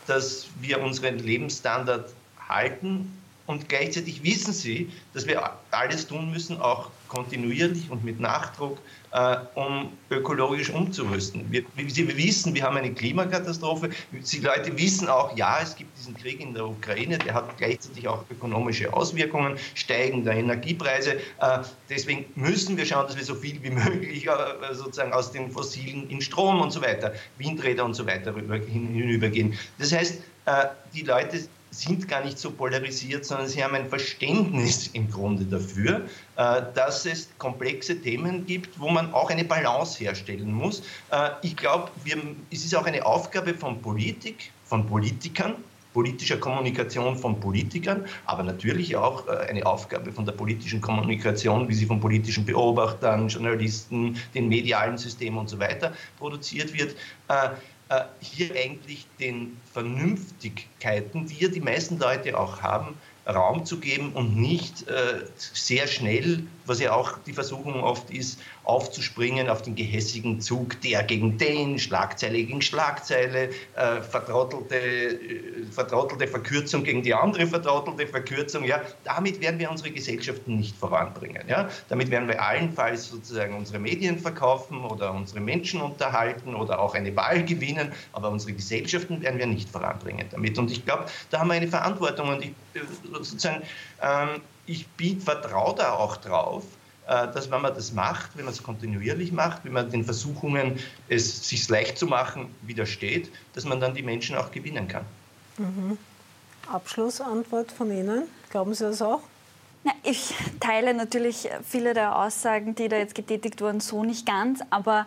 [0.07, 2.13] dass wir unseren Lebensstandard
[2.47, 3.11] halten
[3.47, 8.79] und gleichzeitig wissen sie, dass wir alles tun müssen, auch kontinuierlich und mit Nachdruck,
[9.13, 11.45] äh, um ökologisch umzurüsten.
[11.51, 13.91] Wir, wir, wissen, wir haben eine Klimakatastrophe.
[14.13, 18.09] Die Leute wissen auch, ja, es gibt diesen Krieg in der Ukraine, der hat gleichzeitig
[18.09, 21.17] auch ökonomische Auswirkungen, steigende Energiepreise.
[21.41, 25.51] Äh, deswegen müssen wir schauen, dass wir so viel wie möglich äh, sozusagen aus den
[25.51, 29.57] Fossilen in Strom und so weiter, Windräder und so weiter hinübergehen.
[29.79, 34.89] Das heißt, äh, die Leute sind gar nicht so polarisiert, sondern sie haben ein Verständnis
[34.89, 36.03] im Grunde dafür,
[36.37, 40.83] äh, dass es komplexe Themen gibt, wo man auch eine Balance herstellen muss.
[41.11, 41.91] Äh, ich glaube,
[42.51, 45.57] es ist auch eine Aufgabe von Politik, von Politikern,
[45.93, 51.75] politischer Kommunikation von Politikern, aber natürlich auch äh, eine Aufgabe von der politischen Kommunikation, wie
[51.75, 56.97] sie von politischen Beobachtern, Journalisten, den medialen Systemen und so weiter produziert wird
[58.21, 64.37] hier eigentlich den Vernünftigkeiten, die ja die meisten Leute auch haben, Raum zu geben und
[64.37, 70.41] nicht äh, sehr schnell, was ja auch die Versuchung oft ist, aufzuspringen auf den gehässigen
[70.41, 77.47] Zug, der gegen den, Schlagzeile gegen Schlagzeile, äh, vertrottelte, äh, vertrottelte Verkürzung gegen die andere
[77.47, 78.65] vertrottelte Verkürzung.
[78.65, 81.43] Ja, damit werden wir unsere Gesellschaften nicht voranbringen.
[81.49, 81.69] Ja?
[81.89, 87.15] Damit werden wir allenfalls sozusagen unsere Medien verkaufen oder unsere Menschen unterhalten oder auch eine
[87.17, 90.59] Wahl gewinnen, aber unsere Gesellschaften werden wir nicht voranbringen damit.
[90.59, 92.81] Und ich glaube, da haben wir eine Verantwortung und ich, äh,
[93.13, 93.63] sozusagen,
[94.03, 94.87] ähm, ich
[95.23, 96.65] vertraue da auch drauf,
[97.07, 100.79] äh, dass wenn man das macht, wenn man es kontinuierlich macht, wenn man den Versuchungen,
[101.09, 105.05] es sich leicht zu machen, widersteht, dass man dann die Menschen auch gewinnen kann.
[105.59, 105.99] Mhm.
[106.73, 108.23] Abschlussantwort von Ihnen.
[108.51, 109.21] Glauben Sie das auch?
[109.85, 114.61] Ja, ich teile natürlich viele der Aussagen, die da jetzt getätigt wurden, so nicht ganz.
[114.71, 115.07] Aber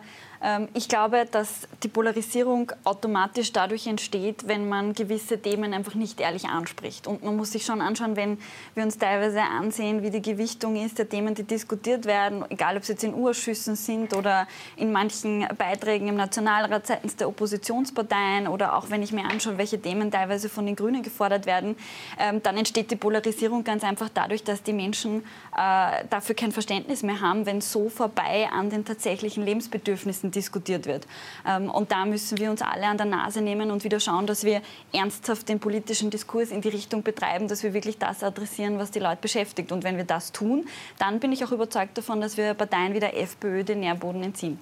[0.74, 6.44] ich glaube, dass die Polarisierung automatisch dadurch entsteht, wenn man gewisse Themen einfach nicht ehrlich
[6.44, 7.08] anspricht.
[7.08, 8.38] Und man muss sich schon anschauen, wenn
[8.74, 12.82] wir uns teilweise ansehen, wie die Gewichtung ist der Themen, die diskutiert werden, egal ob
[12.82, 18.76] es jetzt in Urschüssen sind oder in manchen Beiträgen im Nationalrat seitens der Oppositionsparteien oder
[18.76, 21.76] auch wenn ich mir anschaue, welche Themen teilweise von den Grünen gefordert werden,
[22.18, 25.24] ähm, dann entsteht die Polarisierung ganz einfach dadurch, dass die Menschen
[25.56, 30.86] äh, dafür kein Verständnis mehr haben, wenn so vorbei an den tatsächlichen Lebensbedürfnissen Interessen diskutiert
[30.86, 31.06] wird.
[31.46, 34.44] Ähm, und da müssen wir uns alle an der Nase nehmen und wieder schauen, dass
[34.44, 34.62] wir
[34.92, 39.00] ernsthaft den politischen Diskurs in die Richtung betreiben, dass wir wirklich das adressieren, was die
[39.00, 39.72] Leute beschäftigt.
[39.72, 40.66] Und wenn wir das tun,
[40.98, 44.58] dann bin ich auch überzeugt davon, dass wir Parteien wie der FPÖ den Nährboden entziehen.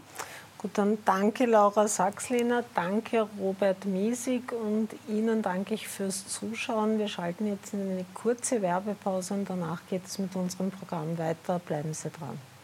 [0.58, 6.98] Gut, dann danke Laura Sachsliner, danke Robert Miesig und Ihnen danke ich fürs Zuschauen.
[6.98, 11.58] Wir schalten jetzt in eine kurze Werbepause und danach geht es mit unserem Programm weiter.
[11.58, 12.55] Bleiben Sie dran.